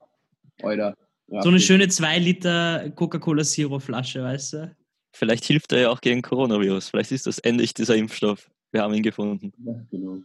Alter, 0.62 0.96
ja, 1.26 1.42
so 1.42 1.48
eine 1.48 1.58
schöne 1.58 1.88
2 1.88 2.20
Liter 2.20 2.88
Coca-Cola 2.90 3.42
Zero 3.42 3.80
Flasche, 3.80 4.22
weißt 4.22 4.52
du? 4.52 4.76
Vielleicht 5.10 5.44
hilft 5.44 5.72
er 5.72 5.80
ja 5.80 5.90
auch 5.90 6.00
gegen 6.00 6.22
Coronavirus. 6.22 6.90
Vielleicht 6.90 7.10
ist 7.10 7.26
das 7.26 7.40
endlich 7.40 7.74
dieser 7.74 7.96
Impfstoff. 7.96 8.48
Wir 8.70 8.82
haben 8.82 8.94
ihn 8.94 9.02
gefunden. 9.02 9.52
Ja, 9.58 9.74
genau. 9.90 10.18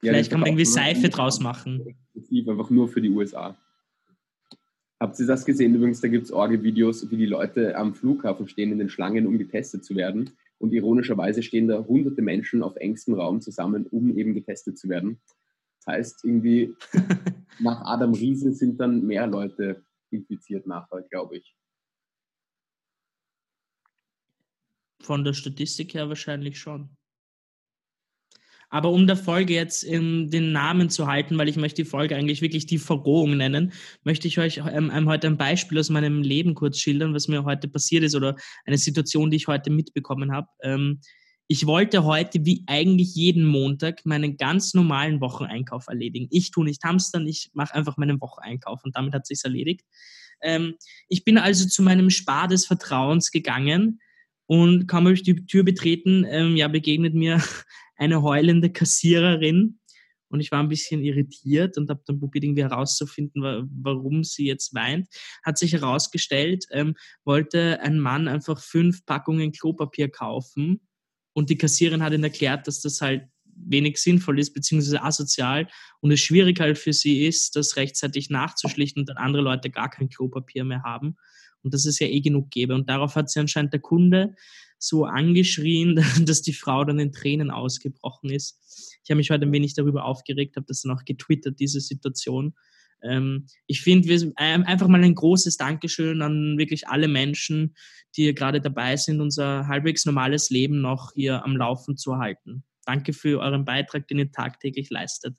Vielleicht 0.00 0.30
kann 0.30 0.40
man 0.40 0.48
irgendwie 0.48 0.64
Seife 0.64 1.08
draus 1.08 1.40
machen. 1.40 1.96
Einfach 2.30 2.70
nur 2.70 2.88
für 2.88 3.00
die 3.00 3.10
USA. 3.10 3.56
Habt 5.00 5.18
ihr 5.20 5.26
das 5.26 5.44
gesehen? 5.44 5.74
Übrigens, 5.74 6.00
da 6.00 6.08
gibt 6.08 6.24
es 6.24 6.32
Orge-Videos, 6.32 7.10
wie 7.10 7.16
die 7.16 7.26
Leute 7.26 7.76
am 7.76 7.94
Flughafen 7.94 8.48
stehen 8.48 8.72
in 8.72 8.78
den 8.78 8.88
Schlangen, 8.88 9.26
um 9.26 9.38
getestet 9.38 9.84
zu 9.84 9.94
werden. 9.94 10.30
Und 10.58 10.72
ironischerweise 10.72 11.42
stehen 11.42 11.68
da 11.68 11.84
hunderte 11.84 12.20
Menschen 12.20 12.62
auf 12.62 12.74
engstem 12.76 13.14
Raum 13.14 13.40
zusammen, 13.40 13.86
um 13.86 14.16
eben 14.16 14.34
getestet 14.34 14.76
zu 14.76 14.88
werden. 14.88 15.20
Das 15.84 15.94
heißt, 15.94 16.24
irgendwie 16.24 16.74
nach 17.60 17.80
Adam 17.82 18.12
Riese 18.12 18.52
sind 18.52 18.80
dann 18.80 19.06
mehr 19.06 19.26
Leute 19.28 19.84
infiziert 20.10 20.66
nachher, 20.66 21.02
glaube 21.02 21.36
ich. 21.38 21.54
Von 25.00 25.22
der 25.22 25.32
Statistik 25.32 25.94
her 25.94 26.08
wahrscheinlich 26.08 26.58
schon. 26.58 26.90
Aber 28.70 28.90
um 28.90 29.06
der 29.06 29.16
Folge 29.16 29.54
jetzt 29.54 29.86
ähm, 29.86 30.30
den 30.30 30.52
Namen 30.52 30.90
zu 30.90 31.06
halten, 31.06 31.38
weil 31.38 31.48
ich 31.48 31.56
möchte 31.56 31.82
die 31.82 31.88
Folge 31.88 32.16
eigentlich 32.16 32.42
wirklich 32.42 32.66
die 32.66 32.78
Verrohung 32.78 33.36
nennen, 33.36 33.72
möchte 34.04 34.28
ich 34.28 34.38
euch 34.38 34.58
ähm, 34.70 34.92
heute 35.06 35.26
ein 35.26 35.38
Beispiel 35.38 35.78
aus 35.78 35.88
meinem 35.88 36.22
Leben 36.22 36.54
kurz 36.54 36.78
schildern, 36.78 37.14
was 37.14 37.28
mir 37.28 37.44
heute 37.44 37.68
passiert 37.68 38.04
ist 38.04 38.14
oder 38.14 38.36
eine 38.66 38.76
Situation, 38.76 39.30
die 39.30 39.38
ich 39.38 39.48
heute 39.48 39.70
mitbekommen 39.70 40.32
habe. 40.32 40.48
Ähm, 40.62 41.00
ich 41.50 41.66
wollte 41.66 42.04
heute 42.04 42.44
wie 42.44 42.62
eigentlich 42.66 43.14
jeden 43.14 43.46
Montag 43.46 44.04
meinen 44.04 44.36
ganz 44.36 44.74
normalen 44.74 45.22
Wocheneinkauf 45.22 45.86
erledigen. 45.88 46.28
Ich 46.30 46.50
tue 46.50 46.64
nicht 46.64 46.84
hamstern, 46.84 47.26
ich 47.26 47.50
mache 47.54 47.74
einfach 47.74 47.96
meinen 47.96 48.20
Wocheneinkauf 48.20 48.84
und 48.84 48.94
damit 48.94 49.14
hat 49.14 49.26
sich's 49.26 49.44
erledigt. 49.44 49.86
Ähm, 50.42 50.74
ich 51.08 51.24
bin 51.24 51.38
also 51.38 51.66
zu 51.66 51.82
meinem 51.82 52.10
Spar 52.10 52.48
des 52.48 52.66
Vertrauens 52.66 53.30
gegangen 53.30 54.00
und 54.44 54.88
kaum 54.88 55.04
habe 55.04 55.14
ich 55.14 55.22
die 55.22 55.46
Tür 55.46 55.64
betreten, 55.64 56.26
ähm, 56.28 56.54
ja, 56.54 56.68
begegnet 56.68 57.14
mir 57.14 57.42
eine 57.98 58.22
heulende 58.22 58.70
Kassiererin 58.70 59.78
und 60.30 60.40
ich 60.40 60.50
war 60.50 60.60
ein 60.60 60.68
bisschen 60.68 61.02
irritiert 61.02 61.78
und 61.78 61.90
habe 61.90 62.02
dann 62.06 62.18
probiert, 62.18 62.44
irgendwie 62.44 62.62
herauszufinden, 62.62 63.42
warum 63.82 64.24
sie 64.24 64.46
jetzt 64.46 64.74
weint. 64.74 65.08
Hat 65.42 65.58
sich 65.58 65.72
herausgestellt, 65.72 66.66
ähm, 66.70 66.94
wollte 67.24 67.80
ein 67.80 67.98
Mann 67.98 68.28
einfach 68.28 68.60
fünf 68.60 69.04
Packungen 69.06 69.52
Klopapier 69.52 70.10
kaufen 70.10 70.80
und 71.32 71.50
die 71.50 71.58
Kassiererin 71.58 72.02
hat 72.02 72.12
ihn 72.12 72.24
erklärt, 72.24 72.66
dass 72.66 72.80
das 72.80 73.00
halt 73.00 73.22
wenig 73.60 73.98
sinnvoll 73.98 74.38
ist, 74.38 74.54
beziehungsweise 74.54 75.02
asozial 75.02 75.68
und 76.00 76.12
es 76.12 76.20
schwierig 76.20 76.60
halt 76.60 76.78
für 76.78 76.92
sie 76.92 77.26
ist, 77.26 77.56
das 77.56 77.76
rechtzeitig 77.76 78.30
nachzuschlichten 78.30 79.02
und 79.02 79.08
dann 79.08 79.16
andere 79.16 79.42
Leute 79.42 79.70
gar 79.70 79.90
kein 79.90 80.08
Klopapier 80.08 80.64
mehr 80.64 80.82
haben 80.84 81.16
und 81.62 81.74
dass 81.74 81.86
es 81.86 81.98
ja 81.98 82.06
eh 82.06 82.20
genug 82.20 82.50
gäbe. 82.50 82.74
Und 82.74 82.88
darauf 82.88 83.16
hat 83.16 83.30
sie 83.30 83.40
anscheinend 83.40 83.72
der 83.72 83.80
Kunde 83.80 84.34
so 84.78 85.04
angeschrien, 85.04 85.96
dass 86.24 86.42
die 86.42 86.52
Frau 86.52 86.84
dann 86.84 86.98
in 86.98 87.12
Tränen 87.12 87.50
ausgebrochen 87.50 88.30
ist. 88.30 88.58
Ich 89.04 89.10
habe 89.10 89.18
mich 89.18 89.30
heute 89.30 89.46
ein 89.46 89.52
wenig 89.52 89.74
darüber 89.74 90.04
aufgeregt, 90.04 90.56
habe 90.56 90.66
das 90.66 90.82
dann 90.82 90.96
auch 90.96 91.04
getwittert, 91.04 91.58
diese 91.60 91.80
Situation. 91.80 92.54
Ähm, 93.02 93.46
ich 93.66 93.82
finde, 93.82 94.08
wir 94.08 94.32
einfach 94.36 94.88
mal 94.88 95.02
ein 95.02 95.14
großes 95.14 95.56
Dankeschön 95.56 96.22
an 96.22 96.58
wirklich 96.58 96.88
alle 96.88 97.08
Menschen, 97.08 97.74
die 98.16 98.34
gerade 98.34 98.60
dabei 98.60 98.96
sind, 98.96 99.20
unser 99.20 99.68
halbwegs 99.68 100.04
normales 100.04 100.50
Leben 100.50 100.80
noch 100.80 101.12
hier 101.14 101.44
am 101.44 101.56
Laufen 101.56 101.96
zu 101.96 102.18
halten. 102.18 102.64
Danke 102.84 103.12
für 103.12 103.40
euren 103.40 103.64
Beitrag, 103.64 104.08
den 104.08 104.18
ihr 104.18 104.32
tagtäglich 104.32 104.90
leistet. 104.90 105.36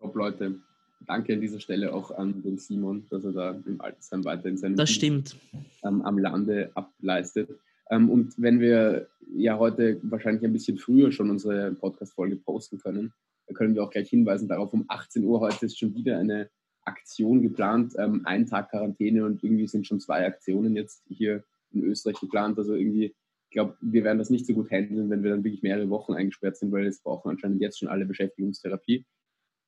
Top, 0.00 0.14
Leute. 0.16 0.60
Danke 1.06 1.34
an 1.34 1.40
dieser 1.40 1.60
Stelle 1.60 1.92
auch 1.94 2.10
an 2.10 2.42
den 2.42 2.58
Simon, 2.58 3.06
dass 3.10 3.24
er 3.24 3.32
da 3.32 3.50
im 3.66 3.80
Altersheim 3.80 4.24
weiter 4.24 4.46
in 4.46 4.56
seinem 4.56 4.76
das 4.76 4.90
stimmt. 4.90 5.36
Ähm, 5.82 6.02
am 6.02 6.18
Lande 6.18 6.70
ableistet. 6.74 7.50
Ähm, 7.90 8.08
und 8.08 8.34
wenn 8.36 8.60
wir 8.60 9.08
ja 9.32 9.58
heute 9.58 10.00
wahrscheinlich 10.02 10.44
ein 10.44 10.52
bisschen 10.52 10.78
früher 10.78 11.12
schon 11.12 11.30
unsere 11.30 11.72
Podcast-Folge 11.72 12.36
posten 12.36 12.78
können, 12.78 13.12
dann 13.46 13.54
können 13.54 13.74
wir 13.74 13.82
auch 13.82 13.90
gleich 13.90 14.08
hinweisen 14.08 14.48
darauf, 14.48 14.72
um 14.72 14.84
18 14.88 15.24
Uhr 15.24 15.40
heute 15.40 15.66
ist 15.66 15.78
schon 15.78 15.94
wieder 15.94 16.18
eine 16.18 16.50
Aktion 16.84 17.42
geplant, 17.42 17.94
ähm, 17.98 18.22
ein 18.24 18.46
Tag 18.46 18.70
Quarantäne 18.70 19.24
und 19.24 19.42
irgendwie 19.42 19.66
sind 19.66 19.86
schon 19.86 20.00
zwei 20.00 20.26
Aktionen 20.26 20.76
jetzt 20.76 21.04
hier 21.08 21.44
in 21.72 21.82
Österreich 21.82 22.18
geplant. 22.20 22.58
Also 22.58 22.74
irgendwie, 22.74 23.06
ich 23.06 23.50
glaube, 23.50 23.76
wir 23.80 24.04
werden 24.04 24.18
das 24.18 24.30
nicht 24.30 24.46
so 24.46 24.54
gut 24.54 24.70
handeln, 24.70 25.10
wenn 25.10 25.22
wir 25.22 25.30
dann 25.30 25.44
wirklich 25.44 25.62
mehrere 25.62 25.90
Wochen 25.90 26.14
eingesperrt 26.14 26.56
sind, 26.56 26.72
weil 26.72 26.86
es 26.86 27.02
brauchen 27.02 27.30
anscheinend 27.30 27.60
jetzt 27.60 27.78
schon 27.78 27.88
alle 27.88 28.06
Beschäftigungstherapie. 28.06 29.04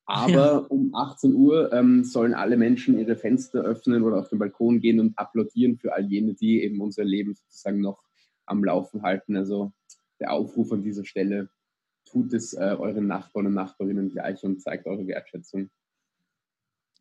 Aber 0.05 0.31
ja. 0.33 0.57
um 0.57 0.95
18 0.95 1.35
Uhr 1.35 1.73
ähm, 1.73 2.03
sollen 2.05 2.35
alle 2.35 2.57
Menschen 2.57 2.99
ihre 2.99 3.17
Fenster 3.17 3.63
öffnen 3.63 4.03
oder 4.03 4.19
auf 4.19 4.29
den 4.29 4.39
Balkon 4.39 4.81
gehen 4.81 4.99
und 4.99 5.17
applaudieren 5.17 5.77
für 5.77 5.95
all 5.95 6.05
jene, 6.05 6.35
die 6.35 6.63
eben 6.63 6.81
unser 6.81 7.05
Leben 7.05 7.35
sozusagen 7.35 7.81
noch 7.81 8.03
am 8.53 8.65
Laufen 8.65 9.03
halten. 9.03 9.37
Also 9.37 9.73
der 10.21 10.33
Aufruf 10.33 10.71
an 10.73 10.83
dieser 10.83 11.05
Stelle, 11.05 11.51
tut 12.05 12.33
es 12.33 12.53
äh, 12.53 12.77
euren 12.79 13.07
Nachbarn 13.07 13.47
und 13.47 13.55
Nachbarinnen 13.55 14.11
gleich 14.11 14.43
und 14.45 14.61
zeigt 14.61 14.87
eure 14.87 15.07
Wertschätzung. 15.07 15.71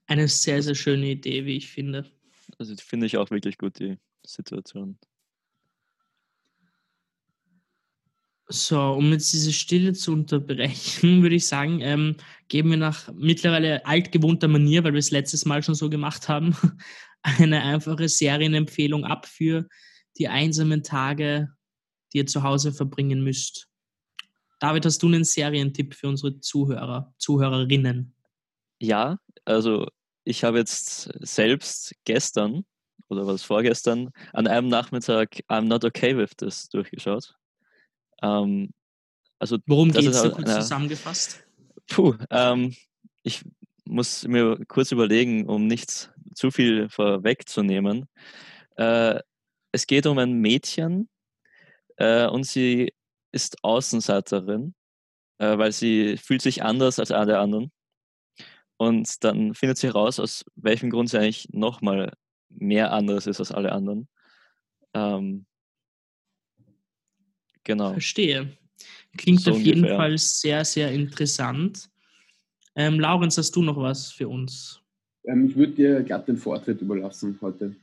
Eine 0.07 0.27
sehr, 0.27 0.61
sehr 0.63 0.75
schöne 0.75 1.07
Idee, 1.07 1.45
wie 1.45 1.57
ich 1.57 1.69
finde. 1.69 2.09
Also 2.57 2.75
finde 2.75 3.05
ich 3.05 3.17
auch 3.17 3.29
wirklich 3.29 3.57
gut, 3.57 3.79
die 3.79 3.97
Situation. 4.25 4.97
So, 8.47 8.79
um 8.93 9.11
jetzt 9.13 9.31
diese 9.31 9.53
Stille 9.53 9.93
zu 9.93 10.11
unterbrechen, 10.11 11.21
würde 11.21 11.35
ich 11.35 11.47
sagen, 11.47 11.79
ähm, 11.81 12.17
geben 12.49 12.71
wir 12.71 12.77
nach 12.77 13.11
mittlerweile 13.13 13.85
altgewohnter 13.85 14.49
Manier, 14.49 14.83
weil 14.83 14.93
wir 14.93 14.99
es 14.99 15.11
letztes 15.11 15.45
Mal 15.45 15.63
schon 15.63 15.75
so 15.75 15.89
gemacht 15.89 16.27
haben, 16.27 16.55
eine 17.21 17.61
einfache 17.63 18.09
Serienempfehlung 18.09 19.05
ab 19.05 19.25
für 19.25 19.67
die 20.21 20.27
einsamen 20.27 20.83
Tage, 20.83 21.49
die 22.13 22.19
ihr 22.19 22.27
zu 22.27 22.43
Hause 22.43 22.71
verbringen 22.71 23.23
müsst. 23.23 23.67
David, 24.59 24.85
hast 24.85 25.01
du 25.01 25.07
einen 25.07 25.23
Serientipp 25.23 25.95
für 25.95 26.09
unsere 26.09 26.39
Zuhörer, 26.39 27.11
Zuhörerinnen? 27.17 28.13
Ja, 28.79 29.17
also 29.45 29.87
ich 30.23 30.43
habe 30.43 30.59
jetzt 30.59 31.09
selbst 31.21 31.95
gestern 32.05 32.65
oder 33.09 33.25
was 33.25 33.41
vorgestern 33.41 34.11
an 34.31 34.45
einem 34.45 34.67
Nachmittag 34.67 35.39
I'm 35.49 35.63
Not 35.63 35.83
Okay 35.83 36.15
With 36.15 36.37
This 36.37 36.69
durchgeschaut. 36.69 37.33
Ähm, 38.21 38.69
also 39.39 39.57
Worum 39.65 39.91
geht 39.91 40.05
es 40.05 40.21
so 40.21 40.29
kurz 40.29 40.53
zusammengefasst? 40.53 41.43
Puh, 41.89 42.13
ähm, 42.29 42.75
ich 43.23 43.41
muss 43.85 44.27
mir 44.27 44.63
kurz 44.67 44.91
überlegen, 44.91 45.47
um 45.47 45.65
nichts 45.65 46.11
zu 46.35 46.51
viel 46.51 46.89
vorwegzunehmen. 46.89 48.05
Äh, 48.75 49.19
es 49.71 49.87
geht 49.87 50.05
um 50.05 50.17
ein 50.17 50.33
Mädchen 50.33 51.09
äh, 51.97 52.27
und 52.27 52.45
sie 52.45 52.93
ist 53.31 53.63
Außenseiterin, 53.63 54.73
äh, 55.37 55.57
weil 55.57 55.71
sie 55.71 56.17
fühlt 56.17 56.41
sich 56.41 56.63
anders 56.63 56.99
als 56.99 57.11
alle 57.11 57.39
anderen. 57.39 57.71
Und 58.77 59.23
dann 59.23 59.53
findet 59.53 59.77
sie 59.77 59.87
heraus, 59.87 60.19
aus 60.19 60.43
welchem 60.55 60.89
Grund 60.89 61.09
sie 61.09 61.19
eigentlich 61.19 61.49
nochmal 61.49 62.13
mehr 62.49 62.91
anderes 62.91 63.27
ist 63.27 63.39
als 63.39 63.51
alle 63.51 63.71
anderen. 63.71 64.09
Ähm, 64.93 65.45
Genau. 67.63 67.91
Verstehe. 67.91 68.57
Klingt 69.17 69.41
so 69.41 69.51
auf 69.51 69.59
jeden 69.59 69.87
Fall 69.87 70.17
sehr, 70.17 70.65
sehr 70.65 70.91
interessant. 70.91 71.89
Ähm, 72.75 72.99
Laurenz, 72.99 73.37
hast 73.37 73.55
du 73.55 73.61
noch 73.61 73.77
was 73.77 74.11
für 74.11 74.27
uns? 74.27 74.79
Ähm, 75.25 75.47
ich 75.47 75.55
würde 75.55 75.73
dir 75.73 76.03
gerade 76.03 76.25
den 76.25 76.37
Vortritt 76.37 76.81
überlassen 76.81 77.37
heute. 77.41 77.75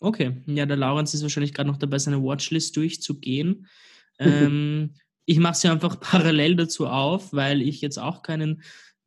Okay, 0.00 0.42
ja, 0.46 0.66
der 0.66 0.76
Laurenz 0.76 1.14
ist 1.14 1.22
wahrscheinlich 1.22 1.54
gerade 1.54 1.70
noch 1.70 1.78
dabei, 1.78 1.98
seine 1.98 2.22
Watchlist 2.22 2.76
durchzugehen. 2.76 3.66
ähm, 4.18 4.94
ich 5.24 5.38
mache 5.38 5.54
sie 5.54 5.68
einfach 5.68 6.00
parallel 6.00 6.56
dazu 6.56 6.86
auf, 6.86 7.32
weil 7.32 7.62
ich 7.62 7.80
jetzt 7.80 7.98
auch 7.98 8.22
keinen 8.22 8.62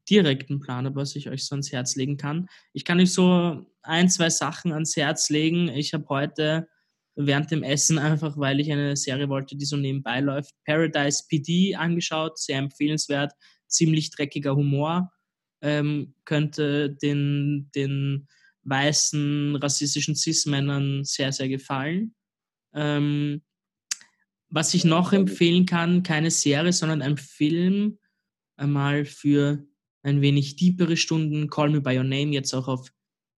direkten 0.10 0.60
Plan 0.60 0.86
habe, 0.86 0.96
was 0.96 1.16
ich 1.16 1.30
euch 1.30 1.46
so 1.46 1.54
ans 1.54 1.72
Herz 1.72 1.96
legen 1.96 2.18
kann. 2.18 2.50
Ich 2.74 2.84
kann 2.84 3.00
euch 3.00 3.14
so 3.14 3.66
ein, 3.84 4.10
zwei 4.10 4.30
Sachen 4.30 4.74
ans 4.74 4.96
Herz 4.96 5.30
legen. 5.30 5.70
Ich 5.70 5.94
habe 5.94 6.08
heute 6.10 6.68
während 7.16 7.52
dem 7.52 7.64
Essen, 7.64 8.00
einfach 8.00 8.38
weil 8.38 8.60
ich 8.60 8.72
eine 8.72 8.96
Serie 8.96 9.30
wollte, 9.30 9.56
die 9.56 9.66
so 9.66 9.78
nebenbei 9.78 10.22
läuft. 10.22 10.56
Paradise 10.66 11.24
PD 11.28 11.76
angeschaut, 11.76 12.40
sehr 12.40 12.58
empfehlenswert, 12.58 13.34
ziemlich 13.68 14.10
dreckiger 14.10 14.56
Humor, 14.56 15.12
ähm, 15.62 16.16
könnte 16.26 16.90
den, 16.90 17.70
den 17.76 18.28
weißen, 18.64 19.56
rassistischen 19.56 20.16
Cis-Männern 20.16 21.04
sehr, 21.04 21.32
sehr 21.32 21.50
gefallen. 21.50 22.16
Ähm, 22.74 23.42
was 24.50 24.74
ich 24.74 24.84
noch 24.84 25.14
empfehlen 25.14 25.66
kann, 25.66 26.04
keine 26.04 26.32
Serie, 26.32 26.74
sondern 26.74 27.02
ein 27.02 27.18
Film, 27.18 28.00
einmal 28.58 29.06
für 29.06 29.66
ein 30.04 30.22
wenig 30.22 30.56
tiefere 30.56 30.98
Stunden, 30.98 31.50
Call 31.50 31.70
Me 31.70 31.82
By 31.82 31.98
Your 31.98 32.04
Name, 32.04 32.34
jetzt 32.34 32.54
auch 32.54 32.68
auf 32.68 32.92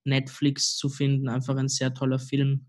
Netflix 0.04 0.78
zu 0.78 0.90
finden, 0.90 1.28
einfach 1.28 1.58
ein 1.58 1.70
sehr 1.70 1.94
toller 1.94 2.20
Film 2.20 2.66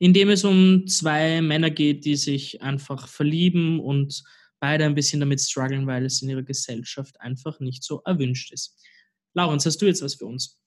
in 0.00 0.14
dem 0.14 0.30
es 0.30 0.44
um 0.44 0.86
zwei 0.86 1.42
Männer 1.42 1.70
geht, 1.70 2.06
die 2.06 2.16
sich 2.16 2.62
einfach 2.62 3.06
verlieben 3.06 3.78
und 3.80 4.24
beide 4.58 4.86
ein 4.86 4.94
bisschen 4.94 5.20
damit 5.20 5.40
strugglen, 5.42 5.86
weil 5.86 6.06
es 6.06 6.22
in 6.22 6.30
ihrer 6.30 6.42
Gesellschaft 6.42 7.20
einfach 7.20 7.60
nicht 7.60 7.84
so 7.84 8.00
erwünscht 8.06 8.50
ist. 8.52 8.82
Laurens, 9.34 9.66
hast 9.66 9.80
du 9.80 9.86
jetzt 9.86 10.02
was 10.02 10.14
für 10.14 10.24
uns? 10.24 10.58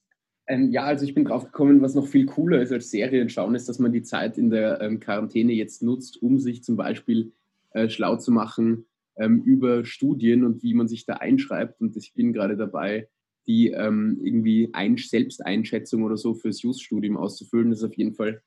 Ähm, 0.48 0.72
ja, 0.72 0.84
also 0.84 1.06
ich 1.06 1.14
bin 1.14 1.26
drauf 1.26 1.46
gekommen, 1.46 1.82
was 1.82 1.96
noch 1.96 2.08
viel 2.08 2.26
cooler 2.26 2.62
ist 2.62 2.72
als 2.72 2.92
Serien 2.92 3.30
schauen, 3.30 3.56
ist, 3.56 3.70
dass 3.70 3.80
man 3.80 3.94
die 3.94 4.04
Zeit 4.04 4.38
in 4.38 4.50
der 4.50 4.82
ähm, 4.82 5.00
Quarantäne 5.00 5.54
jetzt 5.54 5.82
nutzt, 5.82 6.22
um 6.22 6.40
sich 6.40 6.64
zum 6.64 6.76
Beispiel 6.76 7.32
äh, 7.72 7.90
schlau 7.90 8.18
zu 8.18 8.32
machen 8.32 8.86
ähm, 9.16 9.42
über 9.44 9.86
Studien 9.86 10.44
und 10.44 10.64
wie 10.64 10.74
man 10.74 10.88
sich 10.88 11.06
da 11.06 11.14
einschreibt. 11.16 11.80
Und 11.80 11.96
ich 11.96 12.14
bin 12.14 12.34
gerade 12.34 12.58
dabei, 12.58 13.08
die 13.48 13.70
ähm, 13.70 14.20
irgendwie 14.22 14.70
Ein 14.74 14.98
Selbsteinschätzung 14.98 16.04
oder 16.04 16.18
so 16.18 16.34
fürs 16.34 16.62
Just-Studium 16.62 17.18
auszufüllen. 17.18 17.70
Das 17.70 17.80
ist 17.80 17.86
auf 17.86 17.98
jeden 17.98 18.14
Fall 18.14 18.42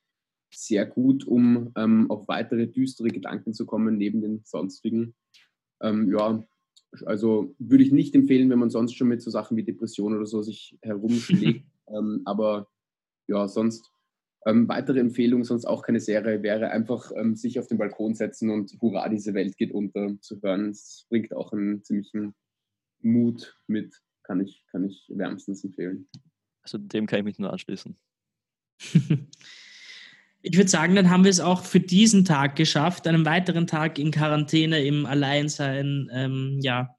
sehr 0.51 0.87
gut, 0.87 1.27
um 1.27 1.73
ähm, 1.77 2.11
auf 2.11 2.29
weitere 2.29 2.67
düstere 2.67 3.09
Gedanken 3.09 3.53
zu 3.53 3.67
kommen, 3.67 3.97
neben 3.97 4.21
den 4.21 4.41
sonstigen. 4.45 5.15
Ähm, 5.81 6.11
ja, 6.11 6.47
also 7.05 7.55
würde 7.59 7.85
ich 7.85 7.93
nicht 7.93 8.15
empfehlen, 8.15 8.49
wenn 8.49 8.59
man 8.59 8.71
sonst 8.71 8.95
schon 8.95 9.09
mit 9.09 9.21
so 9.21 9.31
Sachen 9.31 9.57
wie 9.57 9.65
Depression 9.65 10.15
oder 10.15 10.27
so 10.27 10.43
sich 10.43 10.79
herumschlägt. 10.83 11.65
ähm, 11.89 12.23
aber 12.25 12.69
ja, 13.29 13.49
sonst 13.49 13.91
ähm, 14.47 14.69
weitere 14.69 15.01
Empfehlung, 15.01 15.45
sonst 15.45 15.65
auch 15.65 15.83
keine 15.83 16.01
Serie, 16.01 16.43
wäre 16.43 16.71
einfach 16.71 17.11
ähm, 17.17 17.35
sich 17.35 17.59
auf 17.59 17.67
den 17.67 17.79
Balkon 17.79 18.15
setzen 18.15 18.51
und 18.51 18.77
Hurra, 18.81 19.09
diese 19.09 19.35
Welt 19.35 19.57
geht 19.57 19.73
unter 19.73 20.21
zu 20.21 20.41
hören. 20.41 20.71
Es 20.71 21.07
bringt 21.09 21.35
auch 21.35 21.53
einen 21.53 21.83
ziemlichen 21.83 22.35
Mut 23.01 23.59
mit, 23.67 23.95
kann 24.23 24.41
ich, 24.41 24.65
kann 24.71 24.85
ich 24.85 25.07
wärmstens 25.09 25.65
empfehlen. 25.65 26.09
Also 26.63 26.79
dem 26.79 27.07
kann 27.07 27.21
ich 27.21 27.25
mich 27.25 27.39
nur 27.39 27.53
anschließen. 27.53 27.97
Ich 30.49 30.57
würde 30.57 30.71
sagen, 30.71 30.95
dann 30.95 31.11
haben 31.11 31.25
wir 31.25 31.31
es 31.31 31.41
auch 31.41 31.65
für 31.65 31.81
diesen 31.81 32.25
Tag 32.25 32.55
geschafft. 32.55 33.09
Einen 33.09 33.25
weiteren 33.25 33.67
Tag 33.67 33.99
in 33.99 34.13
Quarantäne, 34.13 34.85
im 34.85 35.05
Alleinsein, 35.05 36.09
ähm, 36.13 36.61
ja, 36.63 36.95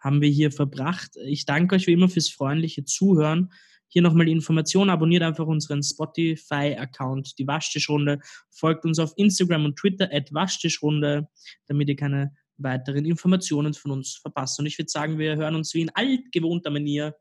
haben 0.00 0.20
wir 0.20 0.28
hier 0.28 0.50
verbracht. 0.50 1.12
Ich 1.24 1.44
danke 1.44 1.76
euch 1.76 1.86
wie 1.86 1.92
immer 1.92 2.08
fürs 2.08 2.30
freundliche 2.30 2.84
Zuhören. 2.84 3.52
Hier 3.90 4.02
nochmal 4.02 4.26
die 4.26 4.32
Information. 4.32 4.88
Abonniert 4.88 5.22
einfach 5.22 5.46
unseren 5.46 5.82
Spotify-Account, 5.82 7.38
die 7.38 7.46
Waschtischrunde. 7.46 8.20
Folgt 8.50 8.84
uns 8.84 8.98
auf 8.98 9.12
Instagram 9.16 9.66
und 9.66 9.76
Twitter 9.76 10.08
at 10.12 10.32
Waschtischrunde, 10.32 11.28
damit 11.66 11.88
ihr 11.88 11.96
keine 11.96 12.34
weiteren 12.56 13.04
Informationen 13.04 13.74
von 13.74 13.90
uns 13.90 14.16
verpasst. 14.16 14.58
Und 14.58 14.66
ich 14.66 14.78
würde 14.78 14.90
sagen, 14.90 15.18
wir 15.18 15.36
hören 15.36 15.56
uns 15.56 15.74
wie 15.74 15.82
in 15.82 15.90
altgewohnter 15.90 16.70
Manier 16.70 17.16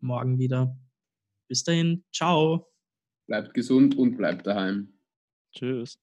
morgen 0.00 0.38
wieder. 0.38 0.78
Bis 1.48 1.64
dahin, 1.64 2.04
ciao. 2.12 2.72
Bleibt 3.26 3.54
gesund 3.54 3.96
und 3.96 4.16
bleibt 4.16 4.46
daheim. 4.46 4.94
Tschüss. 5.52 5.98